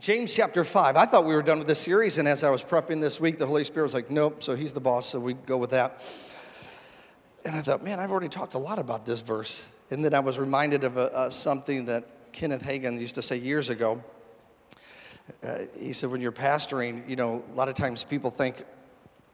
[0.00, 0.96] James chapter 5.
[0.96, 3.38] I thought we were done with this series, and as I was prepping this week,
[3.38, 6.02] the Holy Spirit was like, nope, so he's the boss, so we go with that.
[7.44, 9.64] And I thought, man, I've already talked a lot about this verse.
[9.92, 13.36] And then I was reminded of a, uh, something that Kenneth Hagin used to say
[13.36, 14.02] years ago.
[15.44, 18.64] Uh, he said, when you're pastoring, you know, a lot of times people think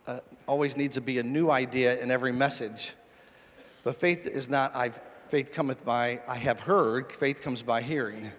[0.06, 2.92] uh, always needs to be a new idea in every message.
[3.82, 8.30] But faith is not, I've, faith cometh by, I have heard, faith comes by hearing.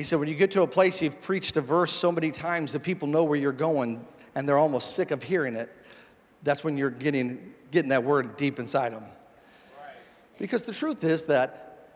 [0.00, 2.72] He said, when you get to a place you've preached a verse so many times
[2.72, 4.02] that people know where you're going
[4.34, 5.70] and they're almost sick of hearing it,
[6.42, 9.04] that's when you're getting, getting that word deep inside them.
[10.38, 11.90] Because the truth is that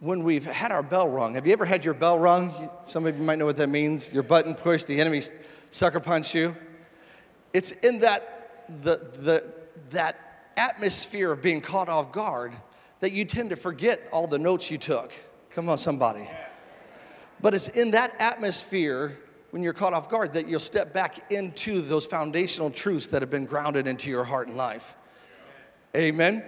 [0.00, 2.70] when we've had our bell rung, have you ever had your bell rung?
[2.86, 4.10] Some of you might know what that means.
[4.14, 5.20] Your button pushed, the enemy
[5.70, 6.56] sucker punch you.
[7.52, 9.52] It's in that, the, the,
[9.90, 12.54] that atmosphere of being caught off guard
[13.00, 15.12] that you tend to forget all the notes you took.
[15.50, 16.26] Come on, somebody.
[17.42, 19.18] But it's in that atmosphere
[19.50, 23.30] when you're caught off guard that you'll step back into those foundational truths that have
[23.30, 24.94] been grounded into your heart and life.
[25.94, 26.42] Amen.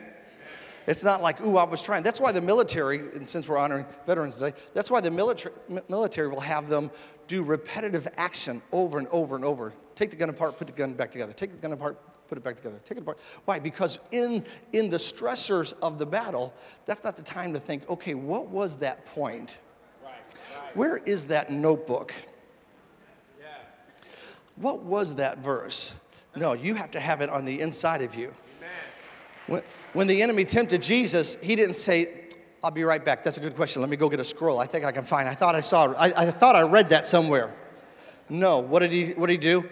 [0.86, 2.02] It's not like, ooh, I was trying.
[2.02, 5.54] That's why the military, and since we're honoring veterans today, that's why the military,
[5.88, 6.90] military will have them
[7.26, 9.72] do repetitive action over and over and over.
[9.94, 11.32] Take the gun apart, put the gun back together.
[11.32, 11.98] Take the gun apart,
[12.28, 12.80] put it back together.
[12.84, 13.18] Take it apart.
[13.46, 13.58] Why?
[13.58, 16.52] Because in, in the stressors of the battle,
[16.84, 19.58] that's not the time to think, okay, what was that point?
[20.74, 22.12] Where is that notebook?
[23.40, 23.46] Yeah.
[24.56, 25.94] What was that verse?
[26.36, 28.34] No, you have to have it on the inside of you.
[29.46, 32.28] When, when the enemy tempted Jesus, he didn't say,
[32.62, 33.22] I'll be right back.
[33.22, 33.82] That's a good question.
[33.82, 34.58] Let me go get a scroll.
[34.58, 35.28] I think I can find.
[35.28, 35.92] I thought I saw.
[35.92, 37.54] I, I thought I read that somewhere.
[38.28, 38.58] No.
[38.58, 39.10] What did he?
[39.10, 39.68] What did he do?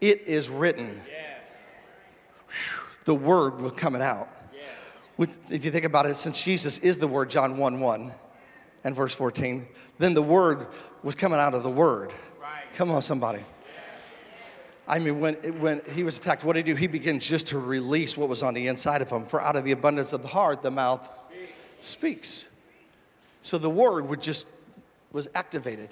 [0.00, 1.00] It is written.
[1.06, 1.50] Yes.
[3.04, 4.28] The word was coming out.
[4.54, 5.36] Yes.
[5.50, 8.14] If you think about it, since Jesus is the word, John 1 1
[8.84, 9.66] and verse 14,
[9.98, 10.66] then the word
[11.02, 12.12] was coming out of the word.
[12.40, 12.62] Right.
[12.74, 13.44] Come on, somebody.
[14.86, 16.76] I mean, when, when he was attacked, what did he do?
[16.76, 19.24] He began just to release what was on the inside of him.
[19.24, 21.24] For out of the abundance of the heart, the mouth
[21.80, 22.48] speaks.
[23.40, 24.46] So the word would just
[25.12, 25.88] was activated.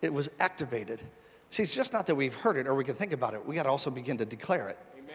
[0.00, 1.00] It was activated.
[1.50, 3.46] See, it's just not that we've heard it or we can think about it.
[3.46, 4.78] We got to also begin to declare it.
[4.94, 5.14] Amen.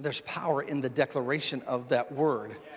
[0.00, 2.50] There's power in the declaration of that word.
[2.50, 2.71] Yeah.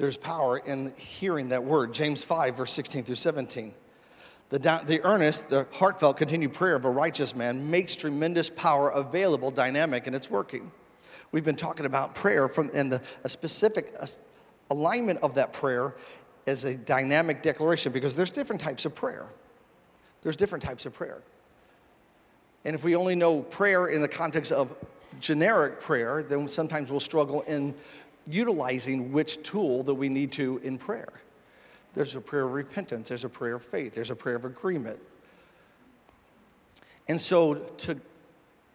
[0.00, 1.92] There's power in hearing that word.
[1.92, 3.74] James 5, verse 16 through 17.
[4.48, 9.50] The, the earnest, the heartfelt, continued prayer of a righteous man makes tremendous power available,
[9.50, 10.72] dynamic, and it's working.
[11.32, 13.94] We've been talking about prayer from and the, a specific
[14.70, 15.94] alignment of that prayer
[16.46, 19.26] as a dynamic declaration because there's different types of prayer.
[20.22, 21.20] There's different types of prayer.
[22.64, 24.74] And if we only know prayer in the context of
[25.20, 27.74] generic prayer, then sometimes we'll struggle in
[28.32, 31.12] utilizing which tool that we need to in prayer.
[31.94, 35.00] There's a prayer of repentance, there's a prayer of faith, there's a prayer of agreement.
[37.08, 37.98] And so, to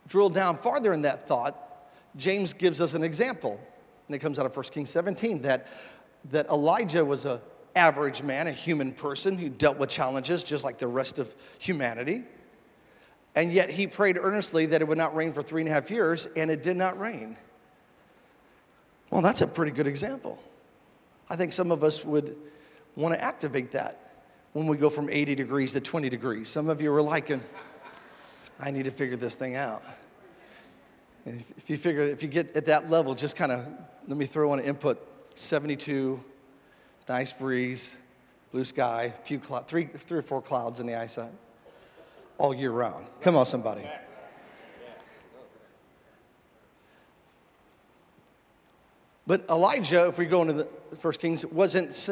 [0.08, 3.60] drill down farther in that thought, James gives us an example,
[4.08, 5.68] and it comes out of 1 Kings 17 that,
[6.32, 7.40] that Elijah was an
[7.76, 12.24] average man, a human person who dealt with challenges just like the rest of humanity.
[13.36, 15.92] And yet he prayed earnestly that it would not rain for three and a half
[15.92, 17.38] years, and it did not rain.
[19.16, 20.38] Well, that's a pretty good example.
[21.30, 22.36] I think some of us would
[22.98, 26.50] want to activate that when we go from 80 degrees to 20 degrees.
[26.50, 27.42] Some of you are liking,
[28.60, 29.84] I need to figure this thing out.
[31.26, 33.66] If you figure, if you get at that level, just kind of
[34.06, 35.00] let me throw on an input
[35.36, 36.22] 72,
[37.08, 37.96] nice breeze,
[38.52, 41.32] blue sky, few three, three or four clouds in the eyesight
[42.38, 43.06] all year round.
[43.22, 43.88] Come on, somebody.
[49.28, 52.10] But Elijah, if we go into the First Kings, wasn't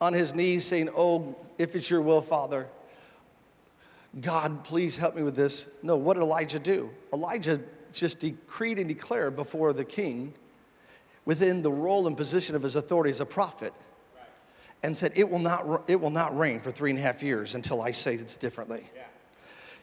[0.00, 2.66] on his knees saying, Oh, if it's your will, Father,
[4.20, 5.68] God, please help me with this.
[5.82, 6.90] No, what did Elijah do?
[7.12, 7.60] Elijah
[7.92, 10.32] just decreed and declared before the king
[11.24, 13.72] within the role and position of his authority as a prophet
[14.82, 17.54] and said, It will not, it will not rain for three and a half years
[17.54, 18.84] until I say it's differently.
[18.94, 19.03] Yeah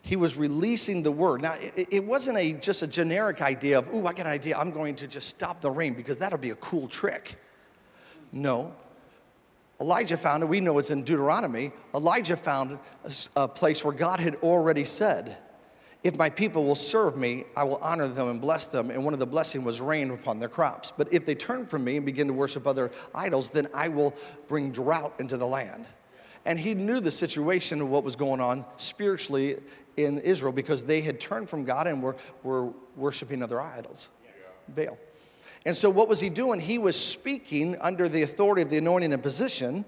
[0.02, 1.42] he was releasing the word.
[1.42, 4.58] Now, it, it wasn't a, just a generic idea of, ooh, I got an idea,
[4.58, 7.38] I'm going to just stop the rain because that'll be a cool trick.
[8.32, 8.74] No.
[9.80, 14.20] Elijah found, it, we know it's in Deuteronomy, Elijah found a, a place where God
[14.20, 15.38] had already said,
[16.02, 18.90] if my people will serve me, I will honor them and bless them.
[18.90, 20.92] And one of the blessings was rain upon their crops.
[20.96, 24.12] But if they turn from me and begin to worship other idols, then I will
[24.48, 25.86] bring drought into the land.
[26.44, 29.58] And he knew the situation of what was going on spiritually
[29.96, 34.10] in Israel because they had turned from God and were, were worshiping other idols,
[34.68, 34.98] Baal.
[35.64, 36.60] And so, what was he doing?
[36.60, 39.84] He was speaking under the authority of the anointing and position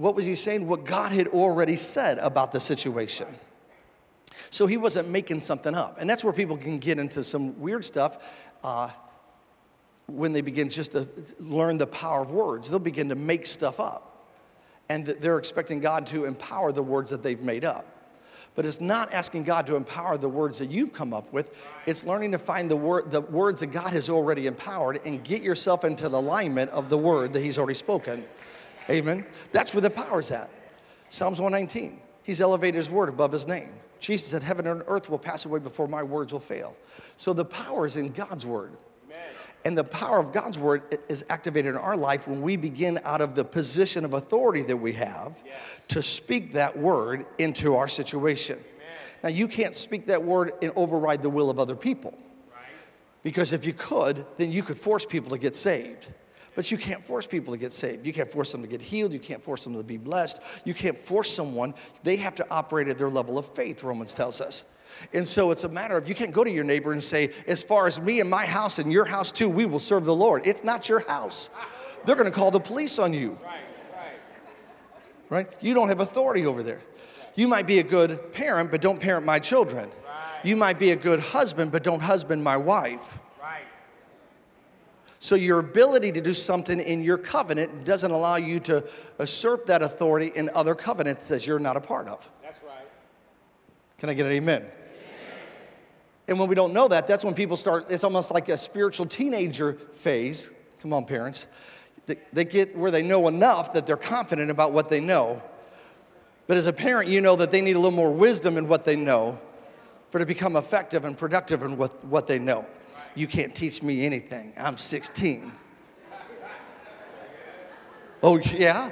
[0.00, 0.66] What was he saying?
[0.66, 3.26] What God had already said about the situation.
[4.48, 5.98] So he wasn't making something up.
[6.00, 8.16] And that's where people can get into some weird stuff
[8.64, 8.88] uh,
[10.06, 11.06] when they begin just to
[11.38, 12.70] learn the power of words.
[12.70, 14.09] They'll begin to make stuff up.
[14.90, 17.86] And they're expecting God to empower the words that they've made up.
[18.56, 21.54] But it's not asking God to empower the words that you've come up with.
[21.86, 25.42] It's learning to find the, word, the words that God has already empowered and get
[25.42, 28.24] yourself into the alignment of the word that He's already spoken.
[28.90, 29.24] Amen.
[29.52, 30.50] That's where the power's at.
[31.08, 32.00] Psalms 119.
[32.24, 33.70] He's elevated His word above His name.
[34.00, 36.76] Jesus said, Heaven and earth will pass away before my words will fail.
[37.16, 38.72] So the power is in God's word.
[39.64, 43.20] And the power of God's word is activated in our life when we begin out
[43.20, 45.54] of the position of authority that we have yes.
[45.88, 48.56] to speak that word into our situation.
[48.56, 48.96] Amen.
[49.22, 52.16] Now, you can't speak that word and override the will of other people.
[52.50, 52.62] Right.
[53.22, 56.08] Because if you could, then you could force people to get saved.
[56.54, 58.06] But you can't force people to get saved.
[58.06, 59.12] You can't force them to get healed.
[59.12, 60.40] You can't force them to be blessed.
[60.64, 61.74] You can't force someone.
[62.02, 64.64] They have to operate at their level of faith, Romans tells us.
[65.12, 67.62] And so it's a matter of you can't go to your neighbor and say, as
[67.62, 70.46] far as me and my house and your house too, we will serve the Lord.
[70.46, 71.50] It's not your house.
[72.04, 73.38] They're going to call the police on you.
[73.44, 73.60] Right,
[73.94, 74.18] right.
[75.28, 75.56] Right?
[75.60, 76.80] You don't have authority over there.
[77.34, 79.88] You might be a good parent, but don't parent my children.
[79.88, 80.44] Right.
[80.44, 83.18] You might be a good husband, but don't husband my wife.
[83.40, 83.62] Right.
[85.18, 88.84] So your ability to do something in your covenant doesn't allow you to
[89.18, 92.28] usurp that authority in other covenants that you're not a part of.
[92.42, 92.88] That's right.
[93.98, 94.64] Can I get an amen?
[96.30, 99.04] And when we don't know that, that's when people start, it's almost like a spiritual
[99.04, 100.48] teenager phase.
[100.80, 101.48] Come on, parents.
[102.06, 105.42] They, they get where they know enough that they're confident about what they know.
[106.46, 108.84] But as a parent, you know that they need a little more wisdom in what
[108.84, 109.40] they know
[110.10, 112.64] for to become effective and productive in what, what they know.
[113.16, 114.52] You can't teach me anything.
[114.56, 115.50] I'm 16.
[118.22, 118.90] Oh, yeah?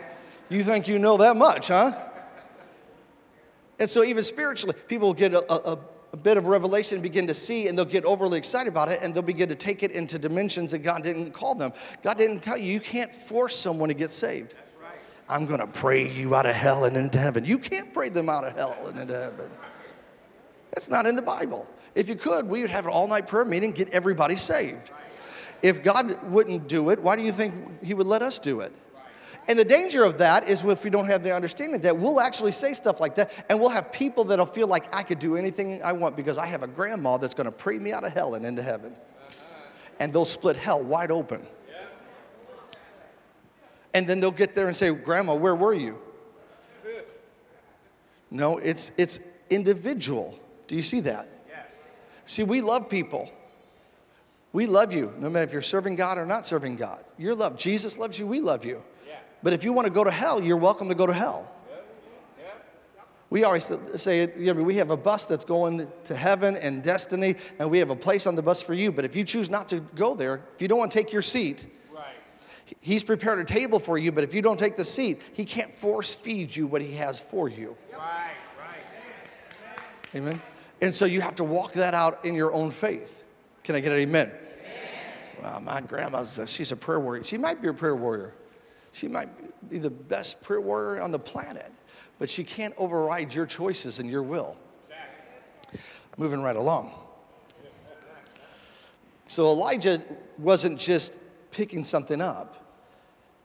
[0.48, 1.96] You think you know that much, huh?
[3.78, 5.78] And so, even spiritually, people get a, a, a
[6.22, 9.14] bit of revelation and begin to see, and they'll get overly excited about it, and
[9.14, 11.72] they'll begin to take it into dimensions that God didn't call them.
[12.02, 14.54] God didn't tell you, you can't force someone to get saved.
[14.82, 14.92] Right.
[15.28, 17.44] I'm going to pray you out of hell and into heaven.
[17.44, 19.50] You can't pray them out of hell and into heaven.
[20.72, 21.66] That's not in the Bible.
[21.94, 24.90] If you could, we would have an all night prayer meeting, get everybody saved.
[25.62, 28.72] If God wouldn't do it, why do you think He would let us do it?
[29.48, 32.52] And the danger of that is if we don't have the understanding that we'll actually
[32.52, 35.82] say stuff like that, and we'll have people that'll feel like I could do anything
[35.82, 38.34] I want because I have a grandma that's going to pray me out of hell
[38.34, 38.94] and into heaven.
[39.98, 41.44] And they'll split hell wide open.
[43.94, 45.98] And then they'll get there and say, Grandma, where were you?
[48.30, 50.38] No, it's, it's individual.
[50.66, 51.26] Do you see that?
[51.48, 51.74] Yes.
[52.26, 53.32] See, we love people.
[54.52, 57.02] We love you, no matter if you're serving God or not serving God.
[57.16, 57.58] You're loved.
[57.58, 58.82] Jesus loves you, we love you.
[59.42, 61.48] But if you want to go to hell, you're welcome to go to hell.
[63.30, 67.36] We always say, you know, we have a bus that's going to heaven and destiny,
[67.58, 68.90] and we have a place on the bus for you.
[68.90, 71.20] But if you choose not to go there, if you don't want to take your
[71.20, 72.14] seat, right.
[72.80, 74.12] He's prepared a table for you.
[74.12, 77.20] But if you don't take the seat, He can't force feed you what He has
[77.20, 77.76] for you.
[77.92, 78.82] Right, right.
[80.14, 80.40] Amen.
[80.80, 83.24] And so you have to walk that out in your own faith.
[83.62, 84.28] Can I get an amen?
[84.28, 85.42] amen.
[85.42, 87.24] Well, my grandma, she's a prayer warrior.
[87.24, 88.32] She might be a prayer warrior.
[88.92, 89.28] She might
[89.70, 91.70] be the best prayer warrior on the planet,
[92.18, 94.56] but she can't override your choices and your will.
[96.16, 96.92] Moving right along.
[99.28, 100.00] So Elijah
[100.38, 101.14] wasn't just
[101.50, 102.58] picking something up,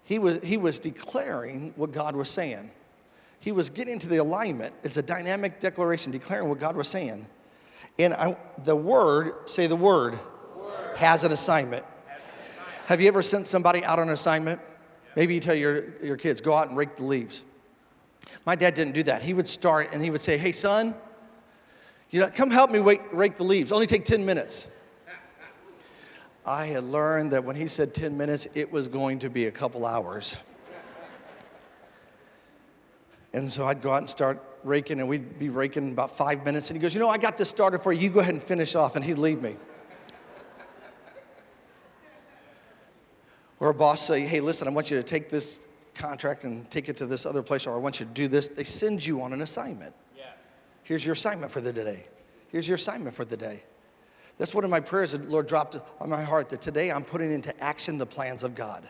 [0.06, 2.70] he was, he was declaring what God was saying.
[3.40, 4.74] He was getting to the alignment.
[4.84, 7.26] It's a dynamic declaration, declaring what God was saying.
[8.00, 10.18] And I, the word, say the word,
[10.56, 10.98] word.
[10.98, 11.86] Has, an has an assignment.
[12.86, 14.60] Have you ever sent somebody out on assignment?
[15.15, 17.43] Maybe you tell your, your kids, go out and rake the leaves.
[18.46, 19.22] My dad didn't do that.
[19.22, 20.96] He would start and he would say, hey, son,
[22.10, 23.72] you know, come help me rake, rake the leaves.
[23.72, 24.67] Only take 10 minutes.
[26.46, 29.51] I had learned that when he said 10 minutes, it was going to be a
[29.51, 30.38] couple hours.
[33.34, 36.70] And so I'd go out and start raking, and we'd be raking about five minutes.
[36.70, 38.01] And he goes, You know, I got this started for you.
[38.01, 38.96] You go ahead and finish off.
[38.96, 39.55] And he'd leave me.
[43.63, 45.62] Or a boss say, hey, listen, I want you to take this
[45.96, 48.50] contract and take it to this other place, or I want you to do this.
[48.50, 49.96] They send you on an assignment.
[50.17, 50.32] Yeah.
[50.84, 52.03] Here's your assignment for the day.
[52.50, 53.63] Here's your assignment for the day.
[54.38, 57.05] That's one of my prayers that the Lord dropped on my heart that today I'm
[57.05, 58.86] putting into action the plans of God.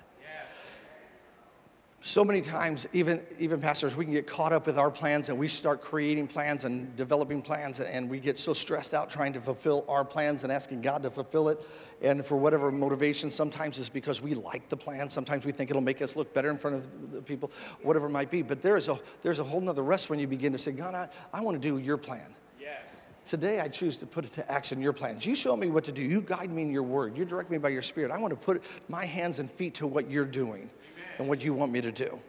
[2.06, 5.40] So many times even even pastors we can get caught up with our plans and
[5.40, 9.40] we start creating plans and developing plans and we get so stressed out trying to
[9.40, 11.62] fulfill our plans and asking god to fulfill it
[12.02, 15.82] and for whatever motivation sometimes it's because we like the plan sometimes we think it'll
[15.82, 17.50] make us look better in front of the people
[17.84, 20.52] whatever it might be but there's a there's a whole nother rest when you begin
[20.52, 22.80] to say god i, I want to do your plan Yes.
[23.26, 25.26] Today, I choose to put into action your plans.
[25.26, 26.02] You show me what to do.
[26.02, 27.18] You guide me in your word.
[27.18, 28.12] You direct me by your spirit.
[28.12, 30.70] I want to put my hands and feet to what you're doing
[31.18, 32.20] and what you want me to do.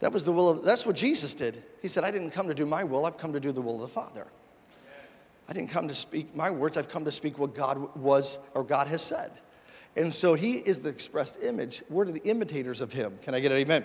[0.00, 1.62] That was the will of, that's what Jesus did.
[1.82, 3.76] He said, I didn't come to do my will, I've come to do the will
[3.76, 4.26] of the Father.
[5.48, 8.64] I didn't come to speak my words, I've come to speak what God was or
[8.64, 9.32] God has said.
[9.96, 11.82] And so he is the expressed image.
[11.90, 13.18] We're the imitators of him.
[13.22, 13.84] Can I get an amen?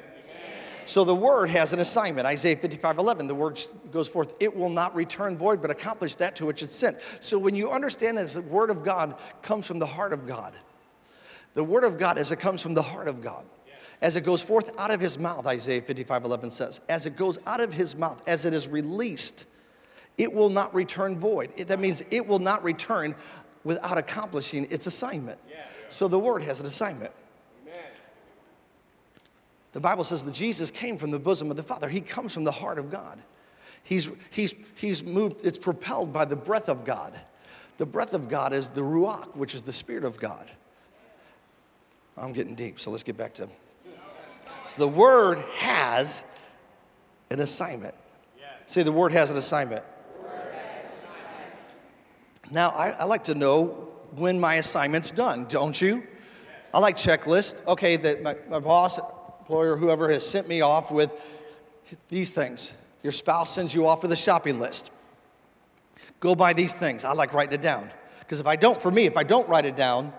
[0.85, 2.27] So the word has an assignment.
[2.27, 6.35] Isaiah 55, 11, the word goes forth, it will not return void, but accomplish that
[6.35, 6.99] to which it's sent.
[7.21, 10.53] So when you understand that the word of God comes from the heart of God,
[11.55, 13.45] the word of God as it comes from the heart of God,
[14.01, 17.39] as it goes forth out of his mouth, Isaiah 55 11 says, as it goes
[17.47, 19.45] out of his mouth, as it is released,
[20.17, 21.55] it will not return void.
[21.57, 23.15] That means it will not return
[23.63, 25.39] without accomplishing its assignment.
[25.89, 27.11] So the word has an assignment.
[29.71, 31.89] The Bible says that Jesus came from the bosom of the Father.
[31.89, 33.19] He comes from the heart of God.
[33.83, 37.13] He's, he's, he's moved, it's propelled by the breath of God.
[37.75, 40.49] The breath of God is the Ruach, which is the Spirit of God.
[42.15, 43.49] I'm getting deep, so let's get back to
[44.67, 46.23] so the word has
[47.29, 47.93] an assignment.
[48.67, 49.83] Say the word has an assignment.
[52.51, 56.03] Now, I, I, like to know when my assignment's done, don't you?
[56.73, 57.65] I like checklists.
[57.67, 58.99] Okay, that my, my boss,
[59.39, 61.11] employer, whoever has sent me off with
[62.09, 62.73] these things.
[63.01, 64.91] Your spouse sends you off with a shopping list.
[66.19, 67.03] Go buy these things.
[67.03, 67.89] I like writing it down.
[68.19, 70.13] Because if I don't, for me, if I don't write it down,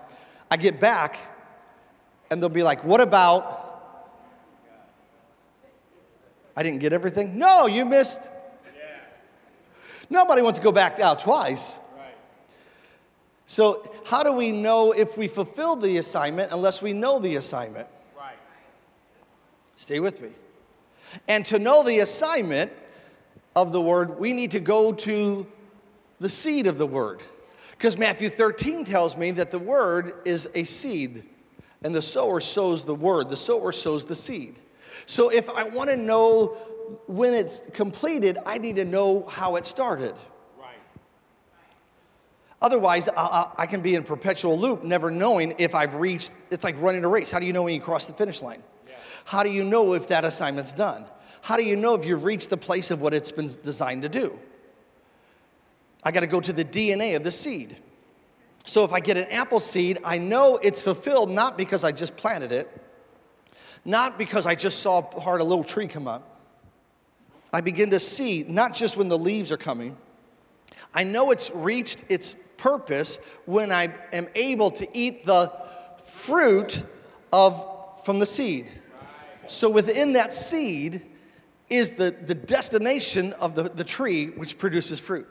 [0.50, 1.18] I get back
[2.30, 3.65] and they'll be like, What about
[6.56, 7.38] I didn't get everything?
[7.38, 8.20] No, you missed.
[8.64, 8.82] Yeah.
[10.08, 11.76] Nobody wants to go back out twice.
[11.96, 12.14] Right.
[13.44, 17.86] So, how do we know if we fulfilled the assignment unless we know the assignment?
[18.16, 18.36] Right.
[19.76, 20.30] Stay with me.
[21.28, 22.72] And to know the assignment
[23.54, 25.46] of the word, we need to go to
[26.20, 27.22] the seed of the word.
[27.72, 31.24] Because Matthew 13 tells me that the word is a seed,
[31.82, 34.56] and the sower sows the word, the sower sows the seed.
[35.04, 36.56] So if I want to know
[37.06, 40.14] when it's completed, I need to know how it started.
[40.58, 40.76] Right.
[42.62, 46.30] Otherwise, I, I, can be in perpetual loop, never knowing if I've reached.
[46.50, 47.30] It's like running a race.
[47.30, 48.62] How do you know when you cross the finish line?
[48.86, 48.94] Yeah.
[49.24, 51.04] How do you know if that assignment's done?
[51.42, 54.08] How do you know if you've reached the place of what it's been designed to
[54.08, 54.38] do?
[56.02, 57.76] I got to go to the DNA of the seed.
[58.64, 62.16] So if I get an apple seed, I know it's fulfilled not because I just
[62.16, 62.68] planted it,
[63.86, 66.40] not because I just saw part of a little tree come up.
[67.52, 69.96] I begin to see, not just when the leaves are coming,
[70.92, 75.52] I know it's reached its purpose when I am able to eat the
[76.04, 76.82] fruit
[77.32, 78.66] of from the seed.
[79.46, 81.02] So within that seed
[81.70, 85.28] is the, the destination of the, the tree which produces fruit.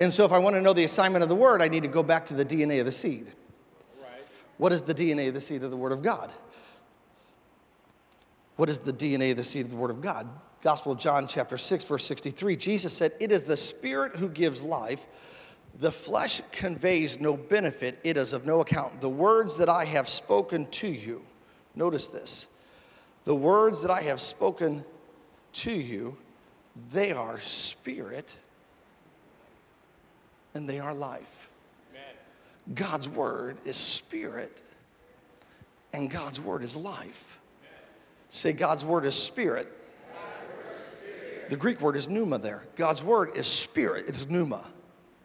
[0.00, 1.88] And so if I want to know the assignment of the word, I need to
[1.88, 3.28] go back to the DNA of the seed.
[4.58, 6.30] What is the DNA of the seed of the Word of God?
[8.56, 10.28] What is the DNA of the seed of the Word of God?
[10.62, 14.62] Gospel of John, chapter 6, verse 63, Jesus said, It is the Spirit who gives
[14.62, 15.04] life.
[15.80, 19.00] The flesh conveys no benefit, it is of no account.
[19.00, 21.22] The words that I have spoken to you,
[21.74, 22.46] notice this,
[23.24, 24.84] the words that I have spoken
[25.54, 26.16] to you,
[26.92, 28.36] they are spirit
[30.54, 31.50] and they are life.
[32.72, 34.62] God's word is spirit,
[35.92, 37.38] and God's word is life.
[38.30, 39.70] Say, God's word is spirit.
[41.50, 42.64] The Greek word is pneuma there.
[42.74, 44.64] God's word is spirit, it is pneuma,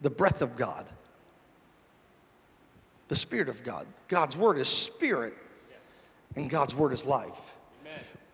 [0.01, 0.85] the breath of God,
[3.07, 3.87] the spirit of God.
[4.09, 5.33] God's word is spirit,
[6.35, 7.39] and God's word is life.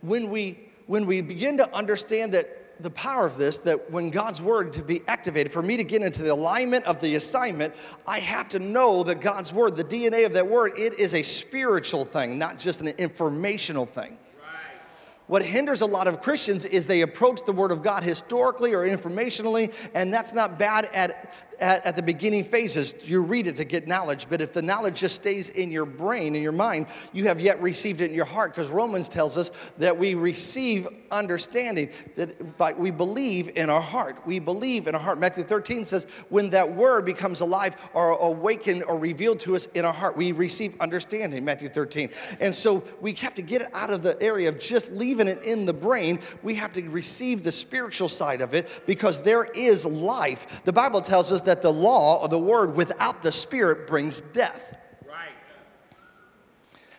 [0.02, 2.48] When we when we begin to understand that
[2.80, 6.02] the power of this that when God's word to be activated, for me to get
[6.02, 7.74] into the alignment of the assignment,
[8.08, 11.24] I have to know that God's word, the DNA of that word, it is a
[11.24, 14.18] spiritual thing, not just an informational thing.
[14.40, 14.82] Right.
[15.28, 18.88] What hinders a lot of Christians is they approach the Word of God historically or
[18.88, 23.10] informationally, and that's not bad at, at, at, the beginning phases.
[23.10, 26.36] You read it to get knowledge, but if the knowledge just stays in your brain,
[26.36, 29.52] in your mind, you have yet received it in your heart, because Romans tells us
[29.78, 34.18] that we receive understanding, that by, we believe in our heart.
[34.26, 35.20] We believe in our heart.
[35.20, 39.86] Matthew 13 says, when that Word becomes alive or awakened or revealed to us in
[39.86, 42.10] our heart, we receive understanding, Matthew 13.
[42.40, 45.28] And so we have to get it out of the area of just leaving leaving
[45.28, 46.20] it in the brain.
[46.44, 50.64] We have to receive the spiritual side of it because there is life.
[50.66, 54.78] The Bible tells us that the law or the word without the spirit brings death.
[55.08, 55.30] Right.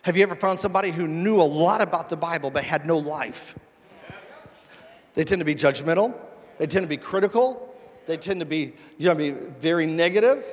[0.01, 2.97] Have you ever found somebody who knew a lot about the Bible but had no
[2.97, 3.57] life?
[5.13, 6.13] They tend to be judgmental,
[6.59, 7.75] they tend to be critical,
[8.05, 10.43] they tend to be, you know, be very negative.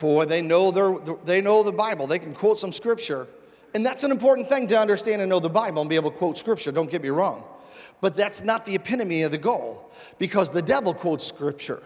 [0.00, 2.08] Boy, they know, their, they know the Bible.
[2.08, 3.28] They can quote some scripture,
[3.74, 6.16] and that's an important thing to understand and know the Bible and be able to
[6.16, 7.44] quote scripture, don't get me wrong.
[8.00, 11.82] But that's not the epitome of the goal because the devil quotes scripture.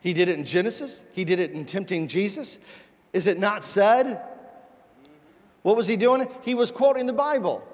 [0.00, 2.58] He did it in Genesis, he did it in tempting Jesus.
[3.12, 4.22] Is it not said?
[5.62, 6.28] What was he doing?
[6.42, 7.66] He was quoting the Bible.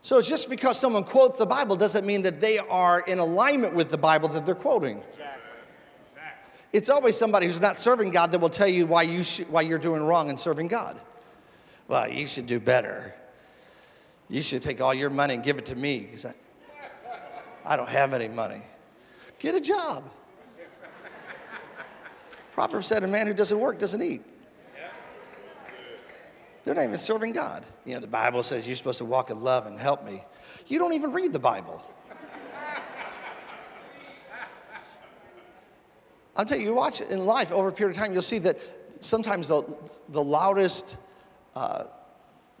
[0.00, 3.74] So it's just because someone quotes the Bible doesn't mean that they are in alignment
[3.74, 4.98] with the Bible that they're quoting.
[5.08, 5.42] Exactly.
[6.72, 9.78] It's always somebody who's not serving God that will tell you why, you why you're
[9.78, 10.98] doing wrong in serving God.
[11.86, 13.14] Well, you should do better.
[14.28, 16.34] You should take all your money and give it to me because I,
[17.64, 18.62] I don't have any money.
[19.38, 20.04] Get a job.
[22.52, 24.22] Proverbs said, A man who doesn't work doesn't eat.
[26.64, 27.64] They're not even serving God.
[27.84, 30.22] You know, the Bible says you're supposed to walk in love and help me.
[30.68, 31.82] You don't even read the Bible.
[36.36, 38.58] I'll tell you, you watch in life over a period of time, you'll see that
[39.00, 39.62] sometimes the,
[40.10, 40.96] the loudest
[41.54, 41.84] uh,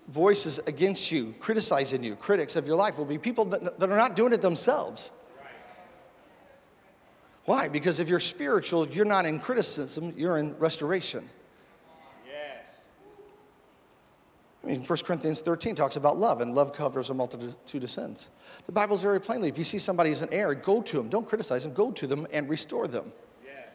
[0.08, 3.96] voices against you, criticizing you, critics of your life, will be people that, that are
[3.96, 5.10] not doing it themselves.
[7.44, 7.68] Why?
[7.68, 11.28] Because if you're spiritual, you're not in criticism, you're in restoration.
[12.26, 12.68] Yes.
[14.62, 18.28] I mean, 1 Corinthians 13 talks about love, and love covers a multitude of sins.
[18.66, 21.08] The Bible's very plainly if you see somebody as an error, go to them.
[21.08, 23.12] Don't criticize them, go to them and restore them.
[23.44, 23.74] Yes.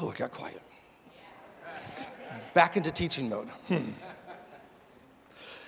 [0.00, 0.62] Oh, it got quiet.
[2.54, 3.48] Back into teaching mode.
[3.66, 3.90] Hmm.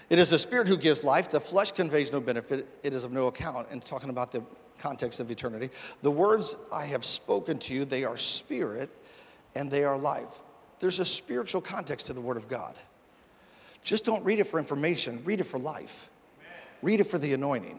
[0.08, 1.30] It is the spirit who gives life.
[1.30, 2.66] The flesh conveys no benefit.
[2.82, 3.68] It is of no account.
[3.70, 4.42] And talking about the
[4.80, 5.70] context of eternity,
[6.02, 8.90] the words I have spoken to you, they are spirit
[9.54, 10.38] and they are life.
[10.80, 12.74] There's a spiritual context to the word of God.
[13.82, 16.08] Just don't read it for information, read it for life.
[16.82, 17.78] Read it for the anointing.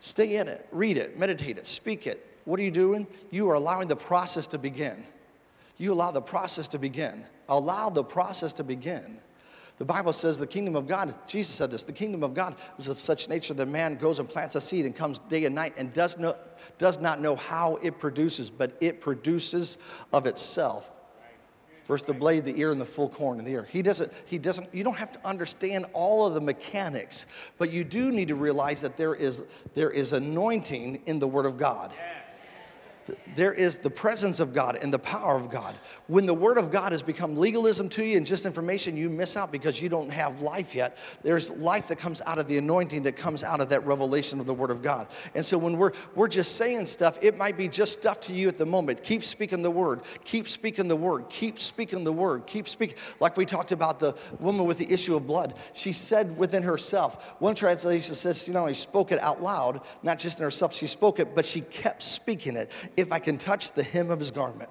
[0.00, 3.06] Stay in it, read it, meditate it, speak it, what are you doing?
[3.30, 5.04] You are allowing the process to begin.
[5.78, 7.24] You allow the process to begin.
[7.48, 9.18] Allow the process to begin.
[9.80, 12.88] The Bible says the kingdom of God, Jesus said this, the kingdom of God is
[12.88, 15.72] of such nature that man goes and plants a seed and comes day and night
[15.78, 16.36] and does, no,
[16.76, 19.78] does not know how it produces, but it produces
[20.12, 20.92] of itself.
[21.84, 23.66] First the blade, the ear, and the full corn in the ear.
[23.70, 27.24] He doesn't, he doesn't, you don't have to understand all of the mechanics,
[27.56, 31.46] but you do need to realize that there is, there is anointing in the Word
[31.46, 31.90] of God.
[31.96, 32.19] Yeah
[33.34, 35.76] there is the presence of God and the power of God.
[36.06, 39.36] When the Word of God has become legalism to you and just information, you miss
[39.36, 40.96] out because you don't have life yet.
[41.22, 44.46] There's life that comes out of the anointing that comes out of that revelation of
[44.46, 45.08] the Word of God.
[45.34, 48.48] And so when we're, we're just saying stuff, it might be just stuff to you
[48.48, 49.02] at the moment.
[49.02, 50.02] Keep speaking the Word.
[50.24, 51.28] Keep speaking the Word.
[51.28, 52.46] Keep speaking the Word.
[52.46, 52.96] Keep speaking.
[53.20, 55.54] Like we talked about the woman with the issue of blood.
[55.72, 60.18] She said within herself, one translation says she not only spoke it out loud, not
[60.18, 63.72] just in herself, she spoke it, but she kept speaking it if I can touch
[63.72, 64.68] the hem of his garment.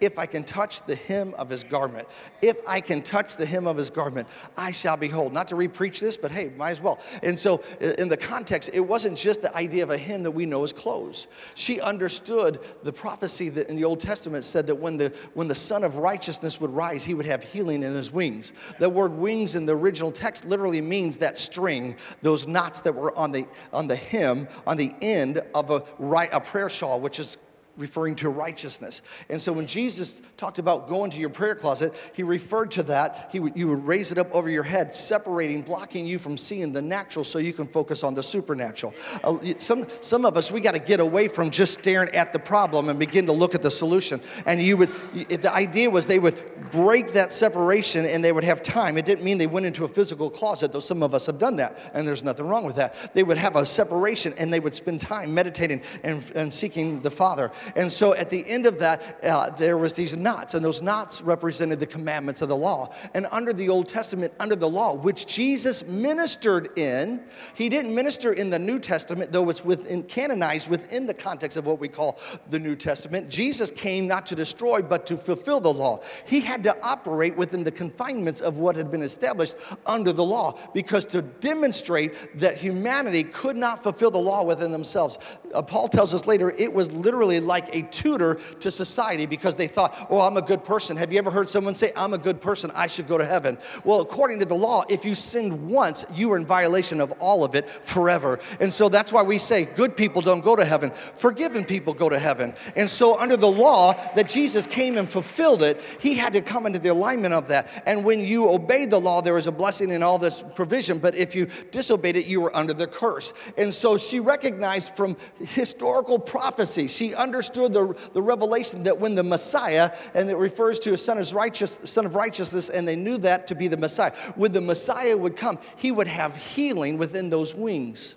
[0.00, 2.06] If I can touch the hem of his garment,
[2.42, 5.30] if I can touch the hem of his garment, I shall be whole.
[5.30, 7.00] Not to repreach this, but hey, might as well.
[7.22, 7.62] And so,
[7.98, 10.72] in the context, it wasn't just the idea of a hem that we know as
[10.72, 11.28] clothes.
[11.54, 15.54] She understood the prophecy that in the Old Testament said that when the when the
[15.54, 18.52] Son of Righteousness would rise, he would have healing in his wings.
[18.78, 23.16] The word wings in the original text literally means that string, those knots that were
[23.16, 27.18] on the on the hem, on the end of a right a prayer shawl, which
[27.18, 27.38] is
[27.76, 29.02] referring to righteousness.
[29.28, 33.28] And so when Jesus talked about going to your prayer closet, he referred to that.
[33.32, 36.72] He would, you would raise it up over your head, separating, blocking you from seeing
[36.72, 38.94] the natural so you can focus on the supernatural.
[39.22, 42.38] Uh, some, some of us, we got to get away from just staring at the
[42.38, 44.20] problem and begin to look at the solution.
[44.46, 44.92] And you would,
[45.28, 48.98] the idea was they would break that separation and they would have time.
[48.98, 51.56] It didn't mean they went into a physical closet, though some of us have done
[51.56, 53.14] that, and there's nothing wrong with that.
[53.14, 57.10] They would have a separation and they would spend time meditating and, and seeking the
[57.10, 60.82] Father And so at the end of that, uh, there was these knots, and those
[60.82, 62.92] knots represented the commandments of the law.
[63.14, 67.22] And under the Old Testament, under the law, which Jesus ministered in,
[67.54, 71.66] he didn't minister in the New Testament, though it's within, canonized within the context of
[71.66, 72.18] what we call
[72.50, 73.28] the New Testament.
[73.28, 76.00] Jesus came not to destroy, but to fulfill the law.
[76.26, 80.58] He had to operate within the confinements of what had been established under the law,
[80.74, 85.18] because to demonstrate that humanity could not fulfill the law within themselves.
[85.54, 89.66] Uh, Paul tells us later it was literally like a tutor to society because they
[89.66, 90.96] thought, oh, I'm a good person.
[90.96, 93.58] Have you ever heard someone say, I'm a good person, I should go to heaven?
[93.84, 97.44] Well, according to the law, if you sinned once, you were in violation of all
[97.44, 98.38] of it forever.
[98.60, 102.08] And so that's why we say good people don't go to heaven, forgiven people go
[102.08, 102.54] to heaven.
[102.76, 106.66] And so, under the law that Jesus came and fulfilled it, he had to come
[106.66, 107.82] into the alignment of that.
[107.86, 110.98] And when you obeyed the law, there was a blessing in all this provision.
[110.98, 113.32] But if you disobeyed it, you were under the curse.
[113.56, 119.22] And so she recognized from historical prophecy, she understood the, the revelation that when the
[119.22, 123.18] Messiah, and it refers to a son of, righteous, son of righteousness, and they knew
[123.18, 127.30] that to be the Messiah, when the Messiah would come, he would have healing within
[127.30, 128.16] those wings.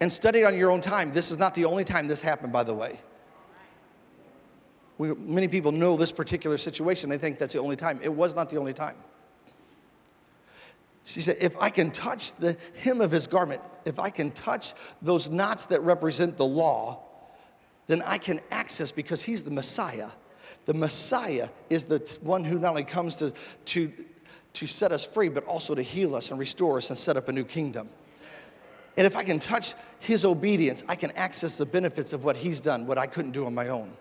[0.00, 1.12] And study on your own time.
[1.12, 2.98] This is not the only time this happened, by the way.
[4.98, 7.10] We, many people know this particular situation.
[7.10, 8.00] They think that's the only time.
[8.02, 8.96] It was not the only time.
[11.04, 14.74] She said, If I can touch the hem of his garment, if I can touch
[15.02, 17.02] those knots that represent the law,
[17.86, 20.08] then I can access because he's the Messiah.
[20.66, 23.32] The Messiah is the one who not only comes to,
[23.66, 23.92] to,
[24.54, 27.28] to set us free, but also to heal us and restore us and set up
[27.28, 27.88] a new kingdom.
[28.96, 32.60] And if I can touch his obedience, I can access the benefits of what he's
[32.60, 33.92] done, what I couldn't do on my own.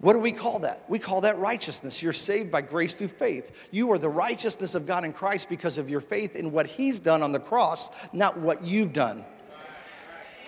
[0.00, 0.84] What do we call that?
[0.88, 2.02] We call that righteousness.
[2.02, 3.66] You're saved by grace through faith.
[3.72, 7.00] You are the righteousness of God in Christ because of your faith in what He's
[7.00, 9.24] done on the cross, not what you've done.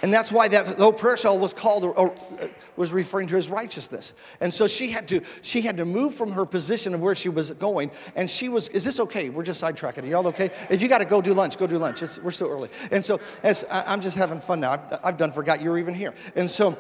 [0.03, 4.15] And that's why that prayer shawl was called or, uh, was referring to as righteousness.
[4.41, 7.29] And so she had to she had to move from her position of where she
[7.29, 7.91] was going.
[8.17, 9.29] And she was, is this okay?
[9.29, 10.05] We're just sidetracking.
[10.05, 10.51] Are y'all okay?
[10.71, 12.03] If you got to go do lunch, go do lunch.
[12.03, 12.71] It's, we're still early.
[12.91, 14.73] And so as, I, am just having fun now.
[14.73, 16.15] I've, I've done forgot you were even here.
[16.35, 16.77] And so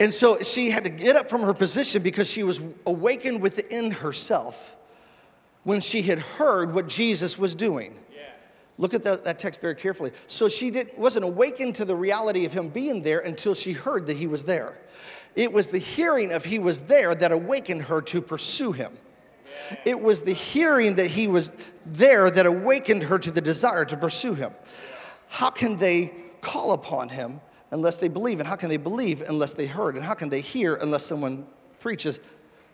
[0.00, 3.90] and so she had to get up from her position because she was awakened within
[3.90, 4.76] herself
[5.62, 7.98] when she had heard what Jesus was doing.
[8.76, 10.10] Look at that, that, text very carefully.
[10.26, 14.06] So she did, wasn't awakened to the reality of him being there until she heard
[14.08, 14.76] that he was there.
[15.36, 18.96] It was the hearing of he was there that awakened her to pursue him.
[19.84, 21.52] It was the hearing that he was
[21.86, 24.52] there that awakened her to the desire to pursue him.
[25.28, 28.40] How can they call upon him unless they believe?
[28.40, 29.94] And how can they believe unless they heard?
[29.94, 31.46] And how can they hear unless someone
[31.78, 32.20] preaches?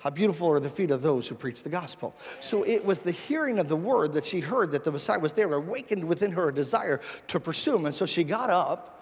[0.01, 2.15] How beautiful are the feet of those who preach the gospel.
[2.41, 5.35] So it was the hearing of the word that she heard that the Messiah was
[5.35, 7.85] there, awakened within her a desire to pursue him.
[7.85, 8.97] And so she got up.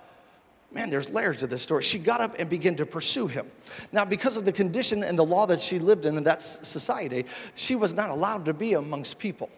[0.73, 1.83] Man, there's layers to this story.
[1.85, 3.51] She got up and began to pursue him.
[3.93, 7.25] Now, because of the condition and the law that she lived in in that society,
[7.55, 9.49] she was not allowed to be amongst people.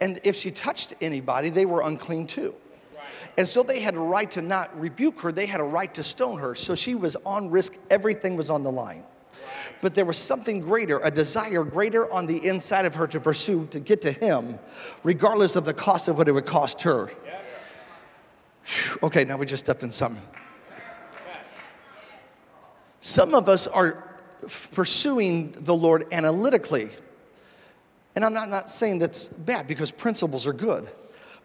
[0.00, 2.54] And if she touched anybody, they were unclean too.
[3.38, 6.04] And so they had a right to not rebuke her, they had a right to
[6.04, 6.54] stone her.
[6.54, 9.04] So she was on risk, everything was on the line.
[9.80, 13.66] But there was something greater, a desire greater on the inside of her to pursue,
[13.70, 14.58] to get to him,
[15.02, 17.10] regardless of the cost of what it would cost her.
[19.02, 20.22] Okay, now we just stepped in something.
[23.00, 24.20] Some of us are
[24.72, 26.90] pursuing the Lord analytically.
[28.16, 30.88] And I'm not, not saying that's bad because principles are good.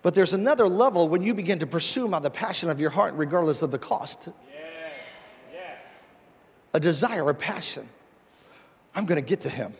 [0.01, 2.79] But there's another level when you begin to pursue him out of the passion of
[2.79, 4.29] your heart, regardless of the cost.
[6.73, 7.87] A desire, a passion.
[8.95, 9.73] I'm going to get to him.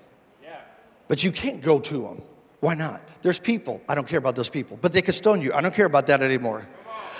[0.43, 0.60] Yeah.
[1.08, 2.21] But you can't go to him.
[2.60, 3.01] Why not?
[3.21, 3.82] There's people.
[3.89, 4.77] I don't care about those people.
[4.82, 5.54] But they can stone you.
[5.54, 6.67] I don't care about that anymore.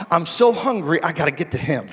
[0.10, 1.90] I'm so hungry, I got to get to him.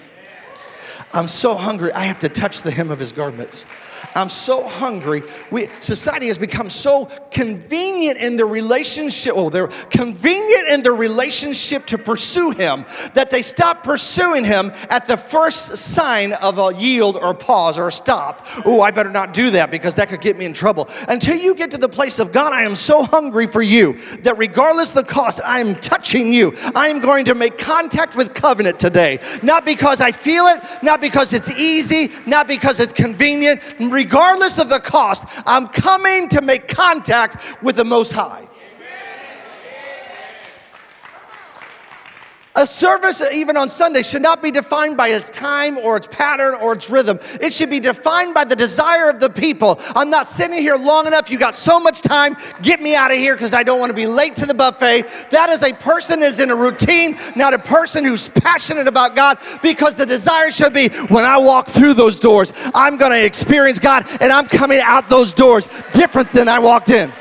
[1.12, 3.66] I'm so hungry, I have to touch the hem of his garments.
[4.14, 5.22] I'm so hungry.
[5.50, 9.34] We, society has become so convenient in the relationship.
[9.36, 12.84] Oh, they're convenient in the relationship to pursue him
[13.14, 17.78] that they stop pursuing him at the first sign of a yield or a pause
[17.78, 18.46] or a stop.
[18.64, 20.88] Oh, I better not do that because that could get me in trouble.
[21.08, 24.38] Until you get to the place of God, I am so hungry for you that
[24.38, 26.54] regardless the cost, I am touching you.
[26.74, 29.18] I am going to make contact with covenant today.
[29.42, 34.68] Not because I feel it, not because it's easy, not because it's convenient regardless of
[34.68, 38.48] the cost, I'm coming to make contact with the Most High.
[42.58, 46.56] A service, even on Sunday, should not be defined by its time or its pattern
[46.60, 47.20] or its rhythm.
[47.40, 49.80] It should be defined by the desire of the people.
[49.94, 51.30] I'm not sitting here long enough.
[51.30, 52.36] You got so much time.
[52.60, 55.06] Get me out of here because I don't want to be late to the buffet.
[55.30, 59.14] That is a person that is in a routine, not a person who's passionate about
[59.14, 63.24] God because the desire should be when I walk through those doors, I'm going to
[63.24, 67.12] experience God and I'm coming out those doors different than I walked in.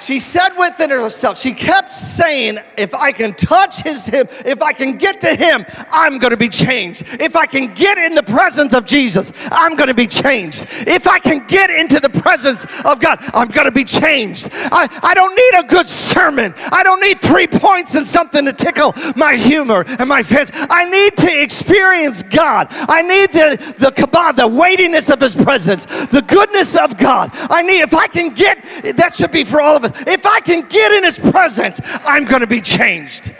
[0.00, 4.72] She said within herself, she kept saying, if I can touch his him, if I
[4.72, 7.02] can get to him, I'm going to be changed.
[7.20, 10.66] If I can get in the presence of Jesus, I'm going to be changed.
[10.86, 14.48] If I can get into the presence of God, I'm going to be changed.
[14.52, 16.54] I, I don't need a good sermon.
[16.72, 20.50] I don't need three points and something to tickle my humor and my fans.
[20.54, 22.68] I need to experience God.
[22.70, 27.30] I need the, the kabod, the weightiness of his presence, the goodness of God.
[27.50, 28.62] I need, if I can get,
[28.96, 32.24] that should be for all of us if I can get in his presence, I'm
[32.24, 33.34] going to be changed.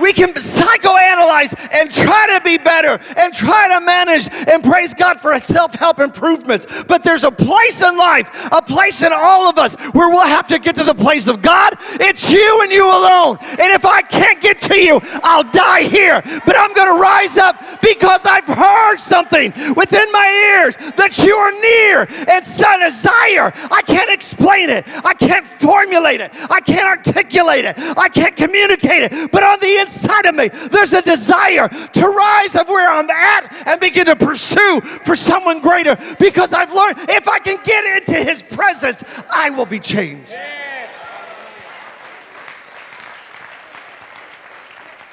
[0.00, 5.20] We can psychoanalyze and try to be better and try to manage and praise God
[5.20, 6.84] for self help improvements.
[6.84, 10.48] But there's a place in life, a place in all of us where we'll have
[10.48, 11.74] to get to the place of God.
[12.00, 13.38] It's you and you alone.
[13.42, 16.22] And if I can't get to you, I'll die here.
[16.44, 21.34] But I'm going to rise up because I've heard something within my ears that you
[21.34, 23.52] are near and son desire.
[23.70, 29.02] I can't explain it, I can't formulate it, I can't articulate it, I can't communicate
[29.04, 29.30] it.
[29.32, 33.68] But on the inside of me, there's a desire to rise of where I'm at
[33.68, 38.14] and begin to pursue for someone greater because I've learned if I can get into
[38.14, 40.32] his presence, I will be changed.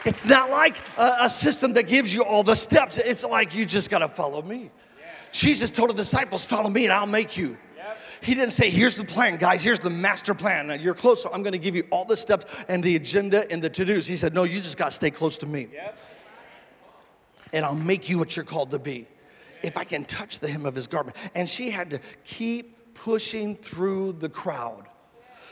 [0.05, 2.97] It's not like a, a, system that gives you all the steps.
[2.97, 4.69] It's like you just got to follow me.
[5.31, 7.57] Jesus told the disciples, Follow me and I'll make you.
[8.23, 10.67] He didn't say, here's the plan, guys, here's the master plan.
[10.67, 13.61] Now, you're close, so I'm gonna give you all the steps and the agenda and
[13.61, 14.07] the to dos.
[14.07, 15.67] He said, no, you just gotta stay close to me.
[15.73, 15.99] Yep.
[17.51, 19.07] And I'll make you what you're called to be.
[19.61, 21.17] If I can touch the hem of his garment.
[21.35, 24.85] And she had to keep pushing through the crowd.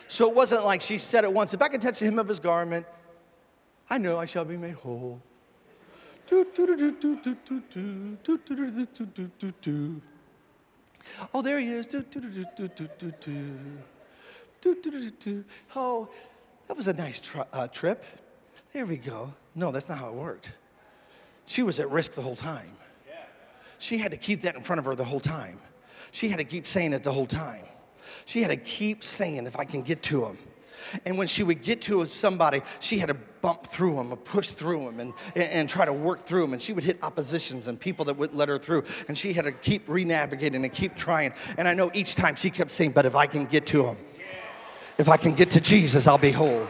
[0.08, 2.28] So it wasn't like she said it once, if I can touch the hem of
[2.28, 2.86] his garment,
[3.90, 5.22] I know I shall be made whole.
[11.34, 11.88] Oh, there he is.
[11.88, 13.60] Do, do, do, do, do, do, do.
[14.62, 15.46] Do, do, do, do.
[15.76, 16.10] Oh,
[16.68, 18.06] that was a nice tri- uh, trip.
[18.74, 19.34] There we go.
[19.56, 20.52] No, that's not how it worked.
[21.46, 22.72] She was at risk the whole time.
[23.80, 25.60] She had to keep that in front of her the whole time.
[26.12, 27.66] She had to keep saying it the whole time.
[28.26, 30.38] She had to keep saying, if I can get to him,
[31.06, 34.50] and when she would get to somebody, she had to bump through them or push
[34.50, 36.54] through them and, and, try to work through them.
[36.54, 38.84] And she would hit oppositions and people that wouldn't let her through.
[39.08, 41.34] And she had to keep re-navigating and keep trying.
[41.58, 43.98] And I know each time she kept saying, but if I can get to him,
[44.98, 46.68] if I can get to Jesus, I'll be whole.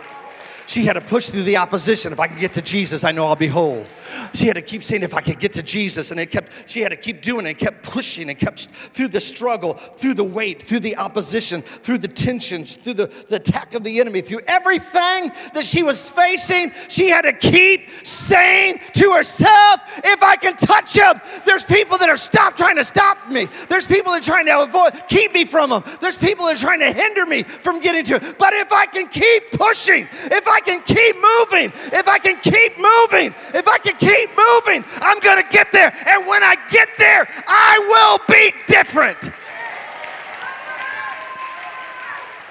[0.67, 2.13] She had to push through the opposition.
[2.13, 3.86] If I can get to Jesus, I know I'll be whole.
[4.34, 6.12] She had to keep saying, if I could get to Jesus.
[6.12, 9.21] And it kept, she had to keep doing it, kept pushing and kept through the
[9.21, 13.84] struggle, through the weight, through the opposition, through the tensions, through the, the attack of
[13.84, 16.71] the enemy, through everything that she was facing.
[16.89, 22.10] She had to keep saying to herself, if I can touch him, there's people that
[22.10, 23.47] are stop trying to stop me.
[23.67, 25.84] There's people that are trying to avoid, keep me from him.
[26.00, 28.36] There's people that are trying to hinder me from getting to it.
[28.38, 32.78] But if I can keep pushing, if I can keep moving, if I can keep
[32.78, 35.96] moving, if I can keep moving, I'm going to get there.
[36.06, 39.18] And when I get there, I will be different.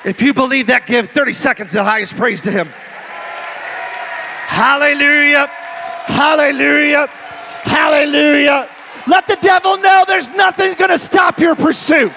[0.04, 2.66] If you believe that, give 30 seconds the highest praise to Him.
[4.46, 5.46] Hallelujah.
[6.06, 7.06] Hallelujah.
[7.64, 8.68] Hallelujah.
[9.06, 12.12] Let the devil know there's nothing going to stop your pursuit.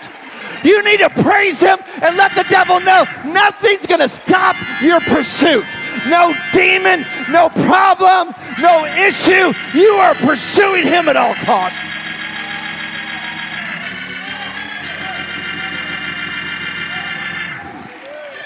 [0.63, 4.99] You need to praise him and let the devil know nothing's going to stop your
[5.01, 5.65] pursuit
[6.07, 9.53] no demon, no problem, no issue.
[9.73, 11.81] You are pursuing Him at all costs.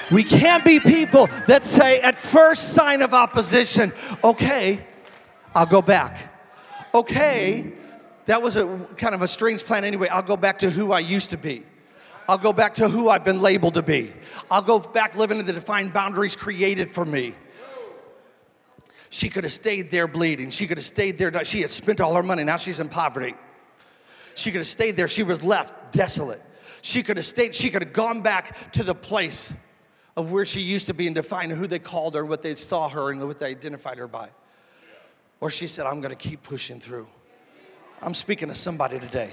[0.10, 3.92] We can't be people that say at first sign of opposition,
[4.24, 4.86] okay,
[5.54, 6.34] I'll go back.
[6.96, 7.74] Okay,
[8.26, 10.08] that was a kind of a strange plan anyway.
[10.08, 11.64] I'll go back to who I used to be.
[12.28, 14.12] I'll go back to who I've been labeled to be.
[14.52, 17.36] I'll go back living in the defined boundaries created for me.
[19.10, 20.50] She could have stayed there bleeding.
[20.50, 21.46] She could have stayed there.
[21.46, 22.44] She had spent all her money.
[22.44, 23.36] Now she's in poverty.
[24.36, 25.08] She could have stayed there.
[25.08, 26.42] She was left desolate.
[26.82, 27.56] She could have stayed.
[27.56, 29.54] She could have gone back to the place
[30.18, 32.90] of where she used to be and defined who they called her, what they saw
[32.90, 34.30] her, and what they identified her by.
[35.40, 37.08] Or she said, I'm going to keep pushing through.
[38.02, 39.32] I'm speaking to somebody today.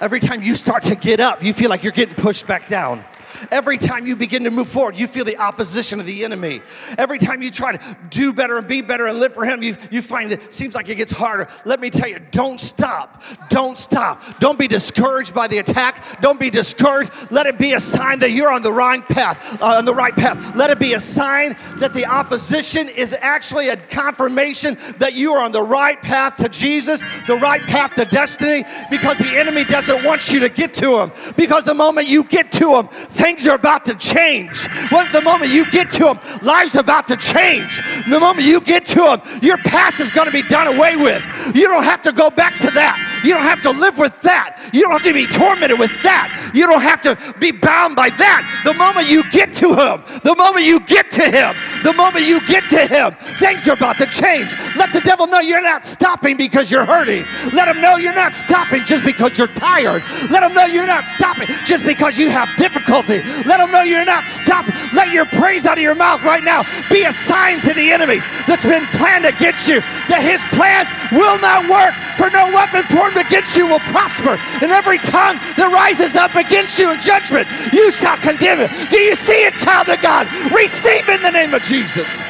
[0.00, 3.04] Every time you start to get up, you feel like you're getting pushed back down.
[3.50, 6.62] Every time you begin to move forward, you feel the opposition of the enemy.
[6.98, 9.76] Every time you try to do better and be better and live for Him, you,
[9.90, 11.46] you find that it seems like it gets harder.
[11.64, 13.22] Let me tell you, don't stop.
[13.48, 14.22] Don't stop.
[14.40, 16.20] Don't be discouraged by the attack.
[16.20, 17.12] Don't be discouraged.
[17.30, 19.60] Let it be a sign that you're on the right path.
[19.60, 20.54] Uh, on the right path.
[20.56, 25.44] Let it be a sign that the opposition is actually a confirmation that you are
[25.44, 30.04] on the right path to Jesus, the right path to destiny, because the enemy doesn't
[30.04, 31.12] want you to get to Him.
[31.36, 32.88] Because the moment you get to Him,
[33.24, 34.68] things are about to change.
[34.90, 37.82] When the moment you get to them, life's about to change.
[38.06, 41.22] The moment you get to them, your past is going to be done away with.
[41.54, 43.13] You don't have to go back to that.
[43.24, 44.70] You don't have to live with that.
[44.72, 46.52] You don't have to be tormented with that.
[46.54, 48.62] You don't have to be bound by that.
[48.64, 52.44] The moment you get to Him, the moment you get to Him, the moment you
[52.46, 54.54] get to Him, things are about to change.
[54.76, 57.24] Let the devil know you're not stopping because you're hurting.
[57.52, 60.02] Let him know you're not stopping just because you're tired.
[60.30, 63.22] Let him know you're not stopping just because you have difficulty.
[63.44, 64.74] Let him know you're not stopping.
[64.92, 68.20] Let your praise out of your mouth right now be a sign to the enemy
[68.46, 73.13] that's been planned against you that his plans will not work, for no weapon formed
[73.16, 74.38] against you will prosper.
[74.62, 78.70] And every tongue that rises up against you in judgment, you shall condemn it.
[78.90, 80.26] Do you see it, child of God?
[80.52, 82.20] Receive in the name of Jesus.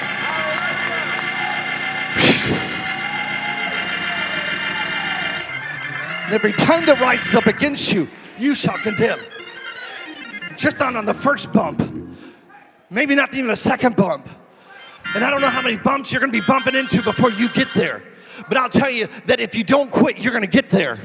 [6.24, 9.20] And every tongue that rises up against you, you shall condemn.
[10.56, 11.82] Just on, on the first bump,
[12.88, 14.28] maybe not even a second bump.
[15.14, 17.68] And I don't know how many bumps you're gonna be bumping into before you get
[17.74, 18.02] there.
[18.48, 20.98] But I'll tell you that if you don't quit, you're gonna get there.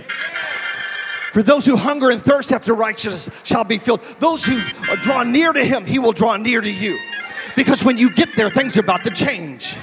[1.31, 4.01] For those who hunger and thirst after righteousness shall be filled.
[4.19, 4.61] Those who
[5.01, 6.97] draw near to him, he will draw near to you.
[7.55, 9.75] Because when you get there, things are about to change.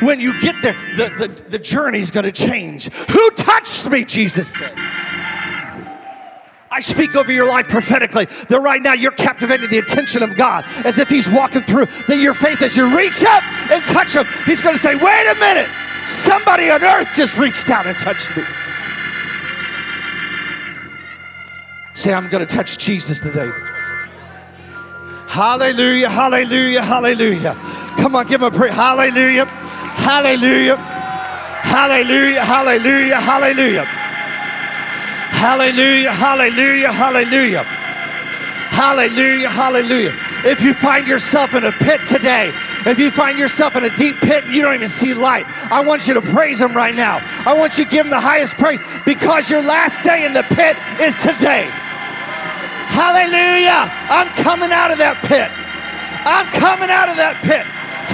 [0.00, 2.92] When you get there, the, the, the journey's gonna change.
[3.10, 4.04] Who touched me?
[4.04, 4.74] Jesus said.
[6.70, 10.64] I speak over your life prophetically that right now you're captivating the attention of God
[10.84, 11.86] as if He's walking through.
[12.06, 15.26] That your faith, as you reach up and touch Him, He's going to say, Wait
[15.26, 15.68] a minute,
[16.06, 18.42] somebody on earth just reached down and touched me.
[21.94, 23.50] Say, I'm going to touch Jesus today.
[25.26, 27.54] Hallelujah, hallelujah, hallelujah.
[27.98, 28.72] Come on, give him a prayer.
[28.72, 33.84] Hallelujah, hallelujah, hallelujah, hallelujah, hallelujah.
[35.38, 37.62] Hallelujah, hallelujah, hallelujah.
[37.62, 40.14] Hallelujah, hallelujah.
[40.44, 42.52] If you find yourself in a pit today,
[42.88, 45.80] if you find yourself in a deep pit and you don't even see light, I
[45.80, 47.20] want you to praise Him right now.
[47.44, 50.42] I want you to give Him the highest praise because your last day in the
[50.42, 51.68] pit is today.
[52.88, 53.92] Hallelujah.
[54.08, 55.52] I'm coming out of that pit.
[56.24, 57.64] I'm coming out of that pit.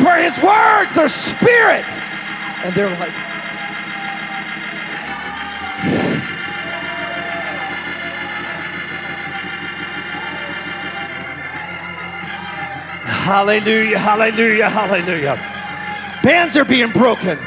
[0.02, 1.86] For His words, they're spirit,
[2.66, 3.14] and they're like,
[13.24, 15.36] Hallelujah, hallelujah, hallelujah.
[16.22, 17.38] Bands are being broken.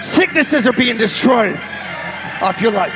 [0.00, 1.60] Sicknesses are being destroyed
[2.40, 2.94] off your life.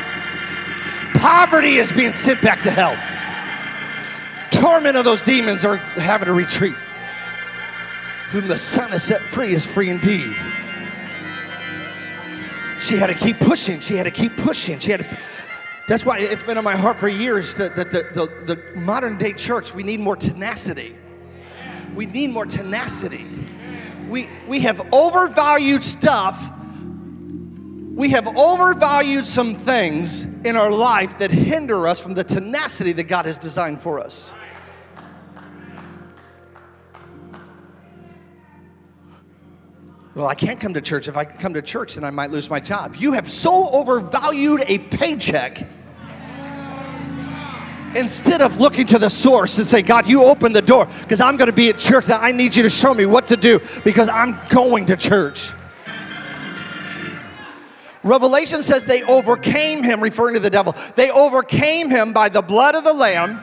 [1.16, 2.96] Poverty is being sent back to hell.
[4.50, 6.72] Torment of those demons are having a retreat.
[8.30, 10.34] Whom the Son has set free is free indeed.
[12.80, 13.80] She had to keep pushing.
[13.80, 14.78] She had to keep pushing.
[14.78, 15.18] She had to.
[15.88, 19.18] That's why it's been on my heart for years that, that the, the, the modern
[19.18, 20.96] day church, we need more tenacity.
[21.94, 23.26] We need more tenacity.
[24.08, 26.50] We, we have overvalued stuff.
[27.94, 33.04] We have overvalued some things in our life that hinder us from the tenacity that
[33.04, 34.32] God has designed for us.
[40.14, 41.08] Well, I can't come to church.
[41.08, 42.96] If I come to church, then I might lose my job.
[42.96, 45.66] You have so overvalued a paycheck
[47.94, 51.36] instead of looking to the source and say, God, you open the door because I'm
[51.36, 52.08] going to be at church.
[52.08, 55.50] Now I need you to show me what to do because I'm going to church.
[58.02, 60.74] Revelation says they overcame him, referring to the devil.
[60.96, 63.40] They overcame him by the blood of the Lamb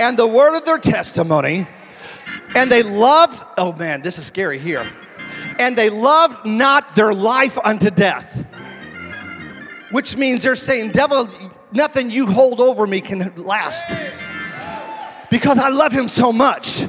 [0.00, 1.66] and the word of their testimony.
[2.54, 4.88] And they loved, oh man, this is scary here.
[5.58, 8.44] And they loved not their life unto death.
[9.90, 11.28] Which means they're saying, Devil,
[11.74, 13.88] nothing you hold over me can last.
[15.30, 16.86] Because I love him so much.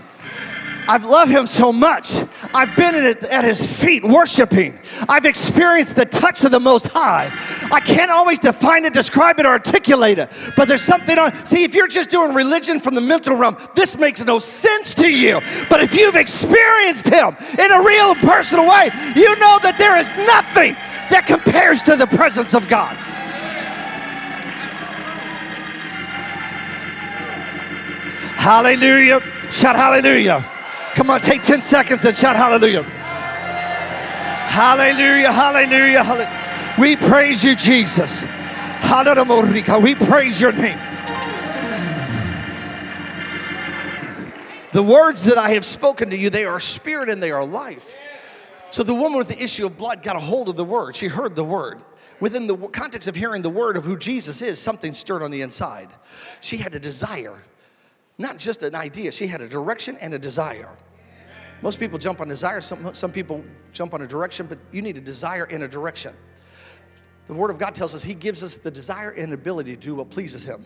[0.88, 2.14] I've loved him so much.
[2.54, 4.78] I've been at his feet worshiping.
[5.10, 7.32] I've experienced the touch of the Most High.
[7.72, 11.34] I can't always define it, describe it, or articulate it, but there's something on.
[11.46, 15.12] See, if you're just doing religion from the mental realm, this makes no sense to
[15.12, 15.42] you.
[15.70, 19.98] But if you've experienced him in a real and personal way, you know that there
[19.98, 20.74] is nothing
[21.10, 22.96] that compares to the presence of God.
[28.46, 29.22] Hallelujah.
[29.50, 30.40] Shout hallelujah.
[30.94, 32.84] Come on, take 10 seconds and shout hallelujah.
[34.44, 36.76] Hallelujah, hallelujah, hallelujah.
[36.78, 38.22] We praise you, Jesus.
[38.22, 39.80] Hallelujah.
[39.80, 40.78] We praise your name.
[44.74, 47.96] The words that I have spoken to you, they are spirit and they are life.
[48.70, 50.96] So the woman with the issue of blood got a hold of the word.
[50.96, 51.82] She heard the word.
[52.20, 55.42] Within the context of hearing the word of who Jesus is, something stirred on the
[55.42, 55.90] inside.
[56.42, 57.42] She had a desire,
[58.18, 60.70] not just an idea, she had a direction and a desire.
[61.62, 64.98] Most people jump on desire, some, some people jump on a direction, but you need
[64.98, 66.14] a desire and a direction.
[67.28, 69.96] The Word of God tells us He gives us the desire and ability to do
[69.96, 70.66] what pleases Him.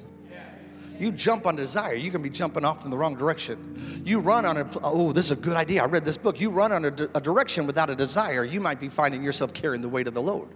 [1.00, 4.02] You jump on desire, you can be jumping off in the wrong direction.
[4.04, 5.82] You run on a, oh, this is a good idea.
[5.82, 6.42] I read this book.
[6.42, 9.82] You run on a, a direction without a desire, you might be finding yourself carrying
[9.82, 10.50] the weight of the load.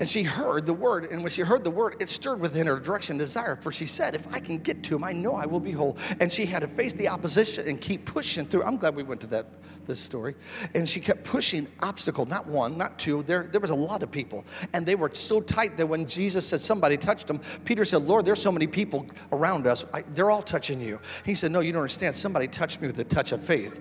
[0.00, 2.78] And she heard the word, and when she heard the word, it stirred within her
[2.78, 3.56] direction desire.
[3.56, 5.96] For she said, If I can get to him, I know I will be whole.
[6.20, 8.62] And she had to face the opposition and keep pushing through.
[8.62, 9.46] I'm glad we went to that
[9.88, 10.36] this story.
[10.74, 13.24] And she kept pushing obstacle, not one, not two.
[13.24, 14.44] There, there was a lot of people.
[14.72, 18.24] And they were so tight that when Jesus said somebody touched them, Peter said, Lord,
[18.24, 19.84] there's so many people around us.
[19.92, 21.00] I, they're all touching you.
[21.24, 22.14] He said, No, you don't understand.
[22.14, 23.80] Somebody touched me with the touch of faith.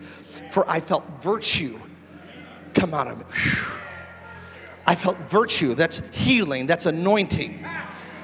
[0.51, 1.79] For I felt virtue
[2.73, 3.25] come out of me.
[3.25, 3.86] Whew.
[4.87, 5.75] I felt virtue.
[5.75, 6.65] That's healing.
[6.65, 7.63] That's anointing.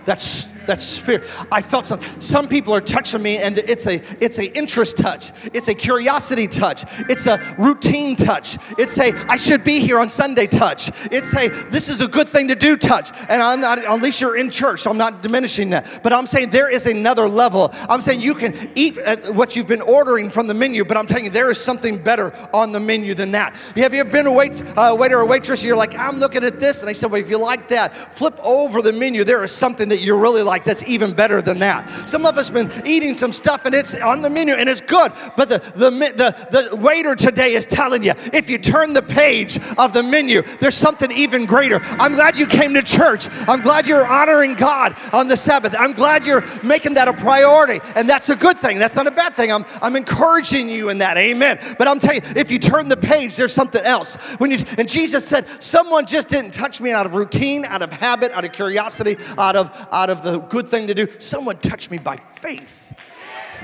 [0.06, 1.24] That's that's spirit.
[1.52, 2.02] I felt some.
[2.20, 5.32] Some people are touching me, and it's a it's a interest touch.
[5.54, 6.84] It's a curiosity touch.
[7.10, 8.58] It's a routine touch.
[8.78, 10.92] It's a I should be here on Sunday touch.
[11.12, 13.12] It's a this is a good thing to do touch.
[13.30, 14.86] And I'm not unless you're in church.
[14.88, 17.74] I'm not diminishing that, but I'm saying there is another level.
[17.90, 18.98] I'm saying you can eat
[19.34, 22.34] what you've been ordering from the menu, but I'm telling you there is something better
[22.54, 23.56] on the menu than that.
[23.76, 25.64] Have you ever been a wait uh, waiter or waitress?
[25.64, 28.38] You're like I'm looking at this, and I said, well, if you like that, flip
[28.44, 29.24] over the menu.
[29.24, 32.10] There is something that you really like that's even better than that.
[32.10, 35.12] Some of us been eating some stuff and it's on the menu and it's good,
[35.38, 39.60] but the, the, the, the waiter today is telling you if you turn the page
[39.78, 41.80] of the menu, there's something even greater.
[42.00, 43.28] I'm glad you came to church.
[43.48, 45.76] I'm glad you're honoring God on the Sabbath.
[45.78, 48.78] I'm glad you're making that a priority, and that's a good thing.
[48.78, 49.52] That's not a bad thing.
[49.52, 51.18] I'm, I'm encouraging you in that.
[51.18, 51.60] Amen.
[51.78, 54.16] But I'm telling you, if you turn the page, there's something else.
[54.40, 57.92] When you and Jesus said, someone just didn't touch me out of routine, out of
[57.92, 61.08] habit, out of curiosity, out of out of the good thing to do.
[61.20, 62.94] Someone touched me by faith.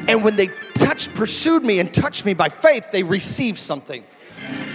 [0.07, 4.03] And when they touched, pursued me and touched me by faith, they received something.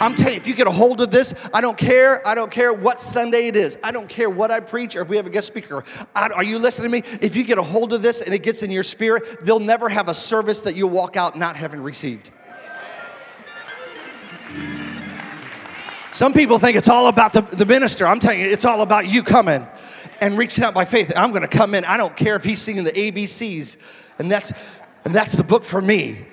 [0.01, 2.27] I'm telling you, if you get a hold of this, I don't care.
[2.27, 3.79] I don't care what Sunday it is.
[3.83, 5.85] I don't care what I preach or if we have a guest speaker.
[6.15, 7.19] I, are you listening to me?
[7.23, 9.89] If you get a hold of this and it gets in your spirit, they'll never
[9.89, 12.31] have a service that you'll walk out not having received.
[16.13, 18.07] Some people think it's all about the, the minister.
[18.07, 19.67] I'm telling you, it's all about you coming
[20.21, 21.13] and reaching out by faith.
[21.17, 21.85] I'm going to come in.
[21.85, 23.77] I don't care if he's singing the ABCs,
[24.19, 24.53] and that's
[25.05, 26.27] and that's the book for me.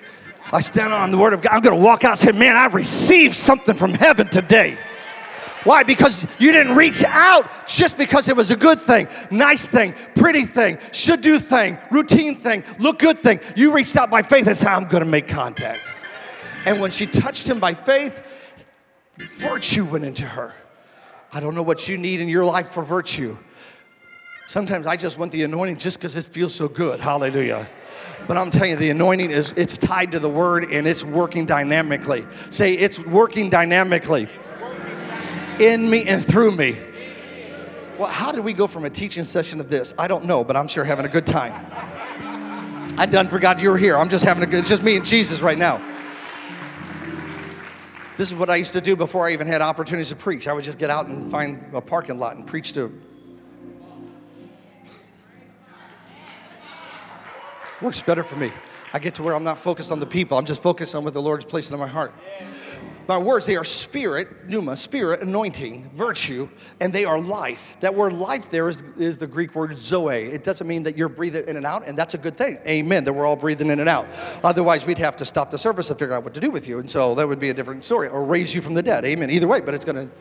[0.52, 1.52] I stand on the Word of God.
[1.52, 4.78] I'm going to walk out and say, "Man, I received something from heaven today."
[5.64, 5.84] Why?
[5.84, 10.44] Because you didn't reach out just because it was a good thing, nice thing, pretty
[10.44, 13.38] thing, should do thing, routine thing, look good thing.
[13.54, 15.94] You reached out by faith and said, I'm going to make contact.
[16.66, 18.24] And when she touched him by faith,
[19.18, 20.54] Virtue went into her.
[21.32, 23.36] I don't know what you need in your life for virtue.
[24.46, 27.00] Sometimes I just want the anointing just because it feels so good.
[27.00, 27.68] Hallelujah.
[28.26, 31.46] But I'm telling you, the anointing is it's tied to the word and it's working
[31.46, 32.26] dynamically.
[32.50, 34.28] Say it's working dynamically
[35.58, 36.78] in me and through me.
[37.98, 39.94] Well, how did we go from a teaching session of this?
[39.98, 41.54] I don't know, but I'm sure having a good time.
[42.98, 43.96] I done forgot you were here.
[43.96, 45.80] I'm just having a good, it's just me and Jesus right now.
[48.16, 50.46] This is what I used to do before I even had opportunities to preach.
[50.46, 52.92] I would just get out and find a parking lot and preach to.
[57.82, 58.52] Works better for me.
[58.92, 60.38] I get to where I'm not focused on the people.
[60.38, 62.14] I'm just focused on what the Lord's placing in my heart.
[63.08, 66.48] My words, they are spirit, pneuma, spirit, anointing, virtue,
[66.80, 67.76] and they are life.
[67.80, 70.26] That word life there is, is the Greek word zoe.
[70.26, 72.58] It doesn't mean that you're breathing in and out, and that's a good thing.
[72.66, 74.06] Amen, that we're all breathing in and out.
[74.44, 76.78] Otherwise, we'd have to stop the service and figure out what to do with you,
[76.78, 79.04] and so that would be a different story, or raise you from the dead.
[79.04, 79.30] Amen.
[79.30, 80.14] Either way, but it's going to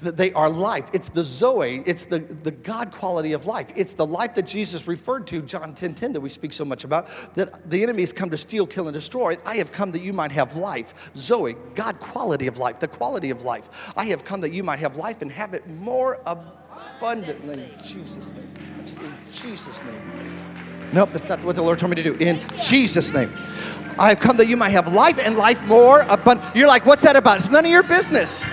[0.00, 0.88] they are life.
[0.92, 3.72] It's the Zoe, it's the, the God quality of life.
[3.74, 6.84] It's the life that Jesus referred to, John 10 10, that we speak so much
[6.84, 9.36] about, that the enemy has come to steal, kill, and destroy.
[9.44, 11.10] I have come that you might have life.
[11.16, 13.92] Zoe, God quality of life, the quality of life.
[13.96, 17.64] I have come that you might have life and have it more abundantly.
[17.64, 18.52] In Jesus' name.
[19.02, 20.00] In Jesus' name.
[20.92, 22.14] Nope, that's not what the Lord told me to do.
[22.14, 23.32] In Jesus' name.
[23.98, 26.54] I have come that you might have life and life more abundant.
[26.54, 27.36] You're like, what's that about?
[27.36, 28.44] It's none of your business.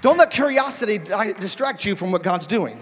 [0.00, 0.98] Don't let curiosity
[1.40, 2.80] distract you from what God's doing.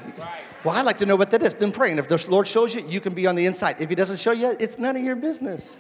[0.65, 1.55] Well, I like to know what that is.
[1.55, 1.91] Then pray.
[1.91, 3.81] And if the Lord shows you, you can be on the inside.
[3.81, 5.79] If He doesn't show you, it's none of your business.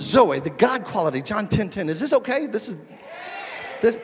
[0.00, 1.88] Zoe, the God quality, John 10 10.
[1.88, 2.46] Is this okay?
[2.46, 2.76] This is
[3.80, 3.98] this,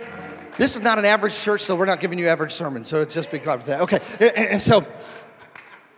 [0.57, 2.89] this is not an average church, so we're not giving you average sermons.
[2.89, 3.81] So just be glad with that.
[3.81, 4.01] Okay.
[4.21, 4.87] And, and so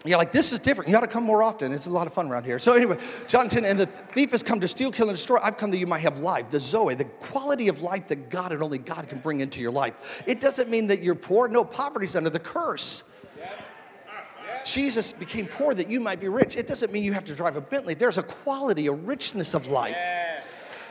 [0.05, 0.88] you're like, this is different.
[0.88, 1.72] You ought to come more often.
[1.72, 2.59] It's a lot of fun around here.
[2.59, 5.38] So anyway, John 10, and the thief has come to steal, kill, and destroy.
[5.42, 6.51] I've come that you might have life.
[6.51, 9.72] The Zoe, the quality of life that God and only God can bring into your
[9.72, 10.22] life.
[10.26, 11.49] It doesn't mean that you're poor.
[11.49, 13.05] No, poverty's under the curse.
[14.67, 16.57] Jesus became poor that you might be rich.
[16.57, 17.95] It doesn't mean you have to drive a Bentley.
[17.95, 19.97] There's a quality, a richness of life.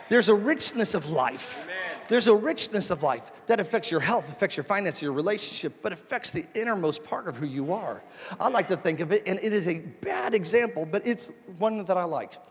[0.07, 1.67] There's a richness of life.
[2.07, 5.91] There's a richness of life that affects your health, affects your finances, your relationship, but
[5.91, 8.01] affects the innermost part of who you are.
[8.39, 11.83] I like to think of it, and it is a bad example, but it's one
[11.83, 12.33] that I like.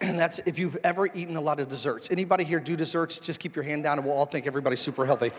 [0.00, 2.12] And that's if you've ever eaten a lot of desserts.
[2.12, 3.18] Anybody here do desserts?
[3.18, 5.32] Just keep your hand down and we'll all think everybody's super healthy.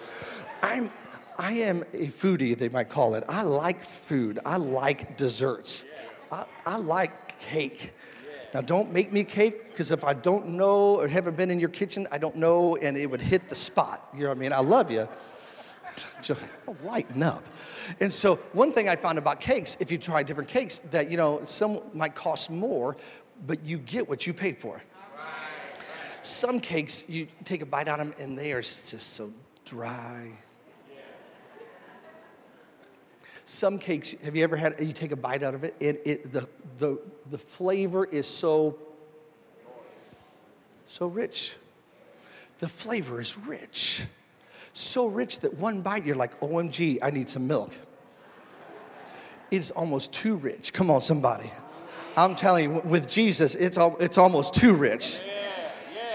[0.62, 0.92] I'm
[1.40, 3.24] I am a foodie, they might call it.
[3.30, 4.40] I like food.
[4.46, 5.86] I like desserts.
[6.34, 7.94] I, I like cake.
[8.54, 11.70] Now, don't make me cake because if I don't know or haven't been in your
[11.70, 14.10] kitchen, I don't know and it would hit the spot.
[14.14, 14.52] You know what I mean?
[14.52, 15.08] I love you.
[16.22, 16.42] Just
[16.84, 17.46] lighten up.
[18.02, 21.16] And so, one thing I found about cakes, if you try different cakes, that you
[21.16, 22.98] know, some might cost more,
[23.48, 24.82] but you get what you pay for.
[26.22, 29.32] Some cakes, you take a bite out of them and they are just so
[29.64, 30.32] dry.
[33.50, 36.32] Some cakes, have you ever had, you take a bite out of it, it, it
[36.32, 36.48] the,
[36.78, 37.00] the,
[37.32, 38.78] the flavor is so,
[40.86, 41.56] so rich.
[42.60, 44.04] The flavor is rich.
[44.74, 47.74] So rich that one bite, you're like, OMG, I need some milk.
[49.50, 50.72] It is almost too rich.
[50.72, 51.52] Come on, somebody.
[52.16, 55.22] I'm telling you, with Jesus, it's, al- it's almost too rich.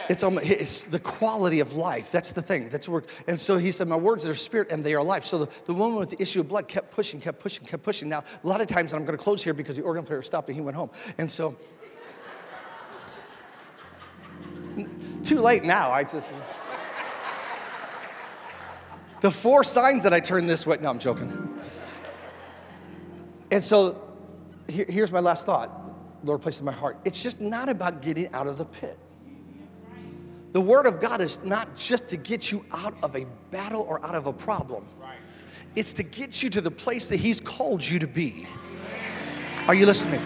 [0.09, 2.12] It's, almost, it's the quality of life.
[2.12, 2.68] That's the thing.
[2.68, 5.24] That's where, and so he said, My words are spirit and they are life.
[5.24, 8.09] So the, the woman with the issue of blood kept pushing, kept pushing, kept pushing.
[8.09, 10.22] Now, a lot of times, and I'm going to close here because the organ player
[10.22, 10.90] stopped and he went home.
[11.18, 11.57] And so,
[15.24, 15.90] too late now.
[15.90, 16.26] I just.
[19.20, 20.76] The four signs that I turned this way.
[20.80, 21.59] No, I'm joking.
[23.50, 24.02] And so,
[24.68, 25.70] here, here's my last thought.
[26.24, 26.98] Lord placed in my heart.
[27.05, 28.98] It's just not about getting out of the pit.
[30.55, 34.00] The Word of God is not just to get you out of a battle or
[34.07, 34.86] out of a problem,
[35.74, 38.46] it's to get you to the place that He's called you to be.
[39.66, 40.22] Are you listening?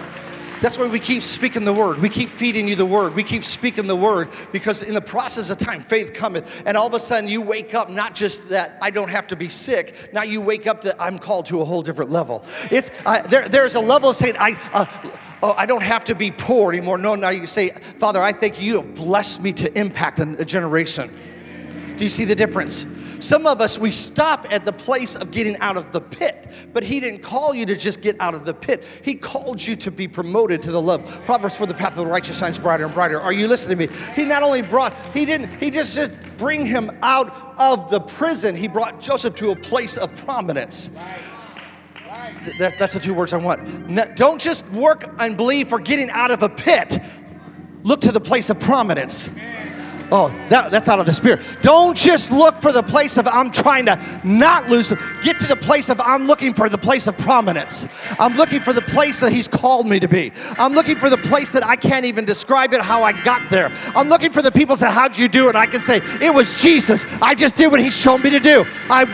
[0.60, 1.98] That's why we keep speaking the word.
[1.98, 3.14] We keep feeding you the word.
[3.14, 6.62] We keep speaking the word because in the process of time, faith cometh.
[6.66, 9.36] And all of a sudden, you wake up not just that I don't have to
[9.36, 9.94] be sick.
[10.12, 12.44] Now you wake up that I'm called to a whole different level.
[12.70, 12.90] It's
[13.28, 14.58] there, there's a level of saying I.
[14.72, 14.86] Uh,
[15.42, 16.98] oh, I don't have to be poor anymore.
[16.98, 21.16] No, now you say, Father, I think you have blessed me to impact a generation.
[21.96, 22.84] Do you see the difference?
[23.20, 26.82] Some of us, we stop at the place of getting out of the pit, but
[26.82, 28.84] He didn't call you to just get out of the pit.
[29.02, 31.22] He called you to be promoted to the love.
[31.24, 33.20] Proverbs for the path of the righteous shines brighter and brighter.
[33.20, 34.12] Are you listening to me?
[34.14, 38.54] He not only brought, He didn't, He just just bring him out of the prison.
[38.54, 40.90] He brought Joseph to a place of prominence.
[42.58, 43.90] That, that's the two words I want.
[43.90, 46.98] No, don't just work and believe for getting out of a pit.
[47.82, 49.30] Look to the place of prominence.
[50.10, 51.40] Oh, that, that's out of the spirit.
[51.60, 54.88] Don't just look for the place of I'm trying to not lose.
[55.22, 57.86] Get to the place of I'm looking for the place of prominence.
[58.18, 60.32] I'm looking for the place that He's called me to be.
[60.58, 63.70] I'm looking for the place that I can't even describe it how I got there.
[63.94, 65.56] I'm looking for the people that How'd you do it?
[65.56, 67.04] I can say, It was Jesus.
[67.20, 68.64] I just did what He showed me to do.
[68.88, 69.08] I'm.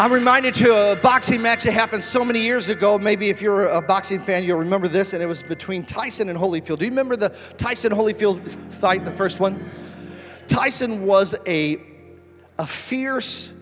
[0.00, 3.00] I'm reminded to a boxing match that happened so many years ago.
[3.00, 6.38] Maybe if you're a boxing fan, you'll remember this, and it was between Tyson and
[6.38, 6.78] Holyfield.
[6.78, 9.68] Do you remember the Tyson Holyfield fight, the first one?
[10.46, 11.78] Tyson was a,
[12.60, 13.52] a fierce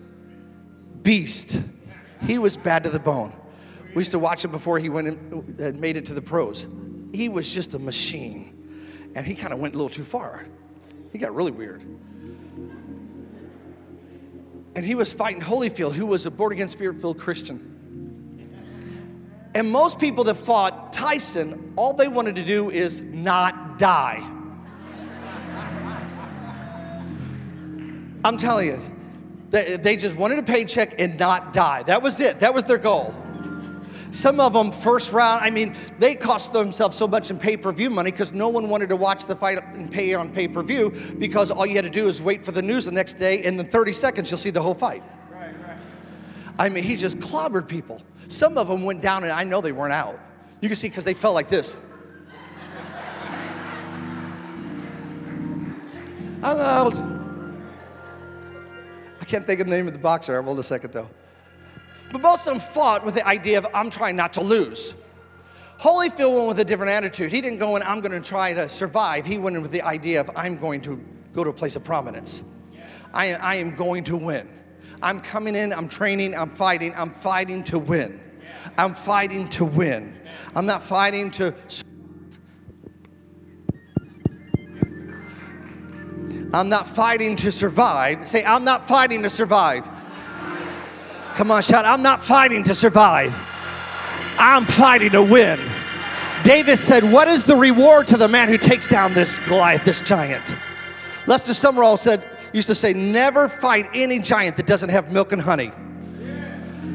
[1.01, 1.63] beast.
[2.27, 3.33] He was bad to the bone.
[3.95, 6.67] We used to watch him before he went and uh, made it to the pros.
[7.13, 10.45] He was just a machine, and he kind of went a little too far.
[11.11, 11.83] He got really weird
[14.77, 17.73] and he was fighting Holyfield, who was a born again, spirit filled Christian.
[19.55, 24.23] And most people that fought Tyson, all they wanted to do is not die.
[28.23, 28.79] I'm telling you,
[29.49, 31.81] they, they just wanted a paycheck and not die.
[31.81, 33.15] That was it, that was their goal.
[34.11, 37.71] Some of them, first round, I mean, they cost themselves so much in pay per
[37.71, 40.63] view money because no one wanted to watch the fight and pay on pay per
[40.63, 43.43] view because all you had to do is wait for the news the next day,
[43.43, 45.03] and in 30 seconds, you'll see the whole fight.
[45.29, 45.77] Right, right.
[46.57, 48.01] I mean, he just clobbered people.
[48.29, 50.19] Some of them went down, and I know they weren't out.
[50.61, 51.75] You can see because they felt like this.
[56.43, 56.93] I'm out.
[59.19, 60.41] I can't think of the name of the boxer.
[60.41, 61.09] Hold a second though.
[62.11, 64.95] But most of them fought with the idea of I'm trying not to lose.
[65.79, 67.31] Holyfield went with a different attitude.
[67.31, 69.25] He didn't go in, I'm going to try to survive.
[69.25, 70.99] He went in with the idea of I'm going to
[71.33, 72.43] go to a place of prominence.
[73.13, 74.49] I, I am going to win.
[75.01, 78.19] I'm coming in, I'm training, I'm fighting, I'm fighting to win.
[78.77, 80.17] I'm fighting to win.
[80.55, 81.53] I'm not fighting to.
[86.53, 88.27] I'm not fighting to survive.
[88.27, 89.87] Say, I'm not fighting to survive.
[91.37, 93.31] Come on, shout, I'm not fighting to survive.
[94.39, 95.61] I'm fighting to win.
[96.43, 100.01] David said, What is the reward to the man who takes down this Goliath, this
[100.01, 100.57] giant?
[101.27, 102.23] Lester Sumrall said,
[102.53, 105.71] used to say, Never fight any giant that doesn't have milk and honey.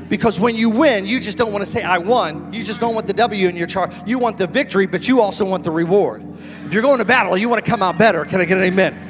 [0.09, 2.53] Because when you win, you just don't want to say, I won.
[2.53, 3.93] You just don't want the W in your chart.
[4.09, 6.26] You want the victory, but you also want the reward.
[6.64, 8.24] If you're going to battle, you want to come out better.
[8.24, 9.09] Can I get an amen?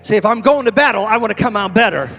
[0.00, 2.10] Say, if I'm going to battle, I want to come out better.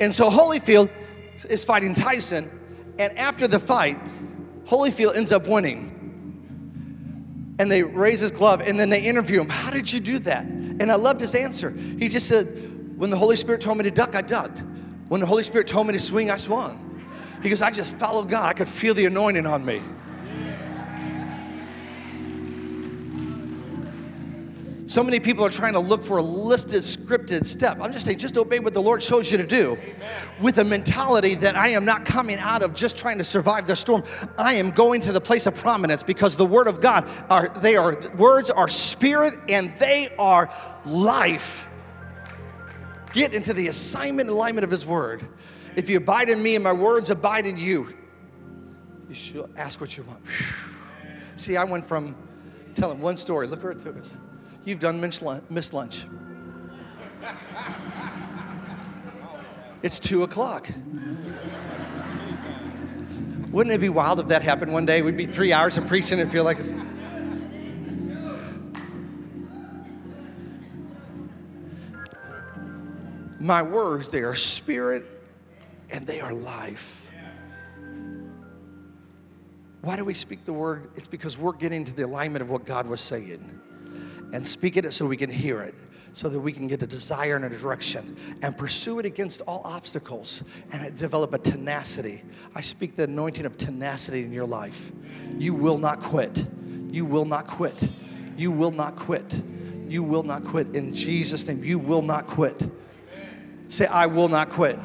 [0.00, 0.90] And so Holyfield
[1.48, 2.50] is fighting Tyson,
[2.98, 3.98] and after the fight,
[4.66, 5.94] Holyfield ends up winning.
[7.58, 9.48] And they raise his glove and then they interview him.
[9.48, 10.44] How did you do that?
[10.44, 11.70] And I loved his answer.
[11.70, 12.46] He just said,
[12.96, 14.62] When the Holy Spirit told me to duck, I ducked.
[15.08, 16.84] When the Holy Spirit told me to swing, I swung.
[17.42, 18.44] He goes, I just followed God.
[18.44, 19.82] I could feel the anointing on me.
[24.88, 27.76] So many people are trying to look for a listed, scripted step.
[27.78, 29.96] I'm just saying, just obey what the Lord shows you to do Amen.
[30.40, 33.76] with a mentality that I am not coming out of just trying to survive the
[33.76, 34.02] storm.
[34.38, 37.76] I am going to the place of prominence because the word of God are, they
[37.76, 40.50] are, words are spirit and they are
[40.86, 41.68] life.
[43.12, 45.28] Get into the assignment alignment of his word.
[45.76, 47.94] If you abide in me and my words abide in you,
[49.06, 50.22] you should ask what you want.
[51.36, 52.16] See, I went from
[52.74, 54.16] telling one story, look where it took us.
[54.64, 56.06] You've done missed lunch.
[59.82, 60.68] It's two o'clock.
[63.50, 65.02] Wouldn't it be wild if that happened one day?
[65.02, 66.72] We'd be three hours of preaching and feel like it's.
[73.40, 75.06] My words, they are spirit
[75.90, 77.08] and they are life.
[79.80, 80.90] Why do we speak the word?
[80.96, 83.60] It's because we're getting to the alignment of what God was saying
[84.32, 85.74] and speak it so we can hear it
[86.12, 89.62] so that we can get a desire and a direction and pursue it against all
[89.64, 92.22] obstacles and develop a tenacity.
[92.54, 94.90] I speak the anointing of tenacity in your life.
[95.38, 96.46] You will not quit.
[96.90, 97.90] You will not quit.
[98.36, 99.42] You will not quit.
[99.88, 100.74] You will not quit.
[100.74, 102.68] In Jesus' name, you will not quit.
[103.68, 104.78] Say, I will not quit.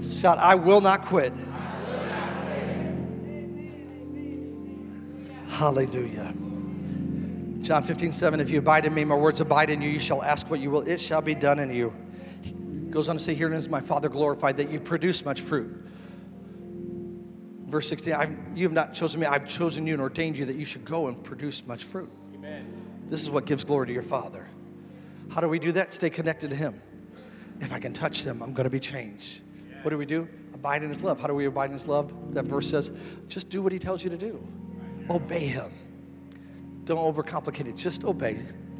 [0.00, 1.32] Shout, I will not quit.
[5.48, 6.34] Hallelujah.
[7.66, 10.22] John 15, 7, if you abide in me, my words abide in you, you shall
[10.22, 11.92] ask what you will, it shall be done in you.
[12.40, 12.52] He
[12.90, 15.84] goes on to say, Herein is my Father glorified, that you produce much fruit.
[17.66, 20.64] Verse 16, you have not chosen me, I've chosen you and ordained you that you
[20.64, 22.08] should go and produce much fruit.
[22.36, 22.72] Amen.
[23.08, 24.46] This is what gives glory to your Father.
[25.28, 25.92] How do we do that?
[25.92, 26.80] Stay connected to Him.
[27.60, 29.42] If I can touch them, I'm going to be changed.
[29.68, 29.82] Yeah.
[29.82, 30.28] What do we do?
[30.54, 31.18] Abide in His love.
[31.18, 32.14] How do we abide in His love?
[32.32, 32.92] That verse says,
[33.26, 34.40] just do what He tells you to do,
[35.10, 35.72] obey Him.
[36.86, 37.76] Don't overcomplicate it.
[37.76, 38.38] Just obey.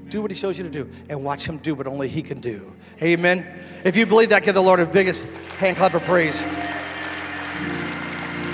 [0.09, 2.41] Do what he shows you to do and watch him do what only he can
[2.41, 2.73] do.
[3.03, 3.45] Amen.
[3.85, 5.27] If you believe that, give the Lord the biggest
[5.59, 6.41] hand clap of praise.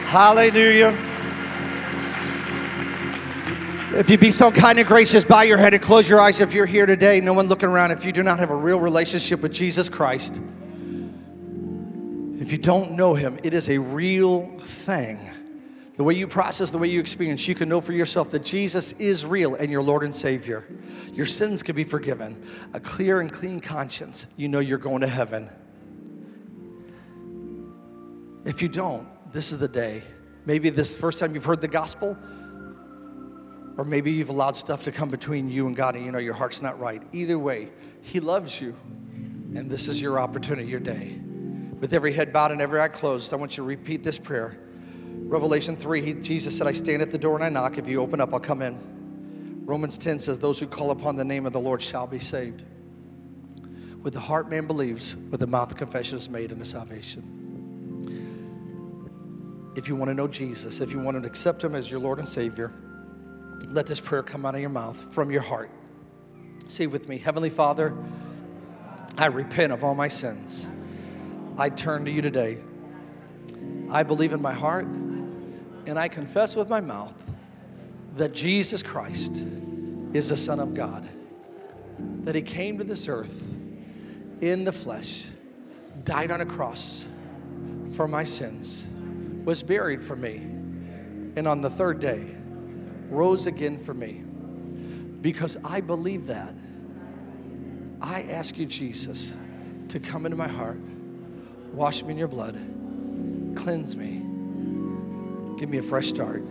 [0.07, 0.97] Hallelujah.
[3.95, 6.55] If you be so kind and gracious, bow your head and close your eyes if
[6.55, 7.91] you're here today, no one looking around.
[7.91, 10.41] If you do not have a real relationship with Jesus Christ,
[12.41, 15.19] if you don't know him, it is a real thing
[15.95, 18.93] the way you process, the way you experience, you can know for yourself that Jesus
[18.93, 20.65] is real and your Lord and Savior.
[21.13, 22.43] Your sins can be forgiven.
[22.73, 25.51] A clear and clean conscience, you know you're going to heaven.
[28.47, 30.03] If you don't, this is the day.
[30.47, 32.17] Maybe this first time you've heard the gospel,
[33.77, 36.35] or maybe you've allowed stuff to come between you and God and you know your
[36.35, 37.03] heart's not right.
[37.13, 37.71] Either way,
[38.01, 38.75] He loves you,
[39.55, 41.21] and this is your opportunity, your day.
[41.81, 44.59] With every head bowed and every eye closed, I want you to repeat this prayer.
[45.15, 47.79] Revelation 3, he, Jesus said, I stand at the door and I knock.
[47.79, 49.65] If you open up, I'll come in.
[49.65, 52.65] Romans 10 says, Those who call upon the name of the Lord shall be saved.
[54.03, 57.39] With the heart, man believes, with the mouth, confession is made in the salvation.
[59.77, 62.19] If you want to know Jesus, if you want to accept Him as your Lord
[62.19, 62.73] and Savior,
[63.69, 65.71] let this prayer come out of your mouth from your heart.
[66.67, 67.97] Say with me Heavenly Father,
[69.17, 70.69] I repent of all my sins.
[71.57, 72.59] I turn to you today.
[73.91, 77.15] I believe in my heart and I confess with my mouth
[78.17, 79.43] that Jesus Christ
[80.13, 81.09] is the Son of God,
[82.25, 83.47] that He came to this earth
[84.41, 85.27] in the flesh,
[86.05, 87.09] died on a cross
[87.93, 88.87] for my sins,
[89.45, 90.37] was buried for me,
[91.37, 92.25] and on the third day
[93.09, 94.23] rose again for me.
[95.21, 96.55] Because I believe that,
[98.01, 99.37] I ask you, Jesus,
[99.89, 100.79] to come into my heart,
[101.73, 102.57] wash me in your blood,
[103.55, 104.23] cleanse me,
[105.59, 106.43] give me a fresh start.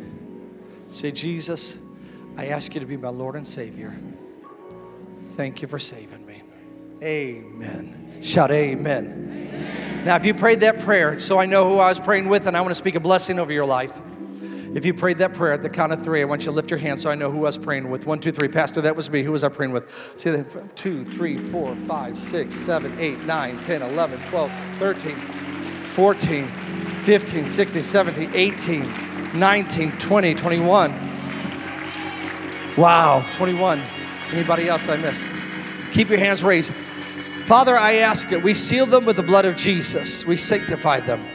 [0.87, 1.77] Say, Jesus,
[2.37, 3.95] I ask you to be my Lord and Savior.
[5.35, 6.41] Thank you for saving me.
[7.03, 8.19] Amen.
[8.21, 9.05] Shout amen.
[9.05, 10.05] amen.
[10.05, 12.57] Now, if you prayed that prayer, so I know who I was praying with, and
[12.57, 13.93] I want to speak a blessing over your life.
[14.73, 16.71] If you prayed that prayer at the count of three, I want you to lift
[16.71, 18.05] your hand so I know who I was praying with.
[18.05, 18.47] One, two, three.
[18.47, 19.21] Pastor, that was me.
[19.21, 20.13] Who was I praying with?
[20.15, 20.75] Say that.
[20.75, 26.47] Two, three, four, five, six, seven, eight, nine, 10, 11, 12, 13, 14,
[27.01, 30.91] 15, 16, 17, 18, 19, 20, 21.
[32.77, 33.81] Wow, 21.
[34.31, 35.23] Anybody else that I missed?
[35.93, 36.71] Keep your hands raised.
[37.45, 38.43] Father, I ask it.
[38.43, 40.27] We seal them with the blood of Jesus.
[40.27, 41.25] We sanctify them.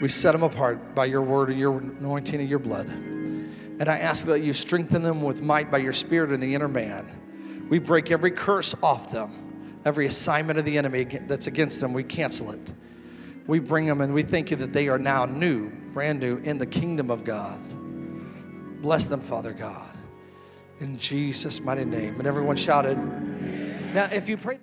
[0.00, 2.86] We set them apart by your word and your anointing and your blood.
[2.86, 6.68] And I ask that you strengthen them with might by your spirit in the inner
[6.68, 7.66] man.
[7.68, 12.04] We break every curse off them, every assignment of the enemy that's against them, we
[12.04, 12.72] cancel it.
[13.46, 16.58] We bring them and we thank you that they are now new, brand new in
[16.58, 17.60] the kingdom of God.
[18.80, 19.90] Bless them, Father God.
[20.80, 22.18] In Jesus' mighty name.
[22.18, 22.98] And everyone shouted.
[23.94, 24.60] Now, if you prayed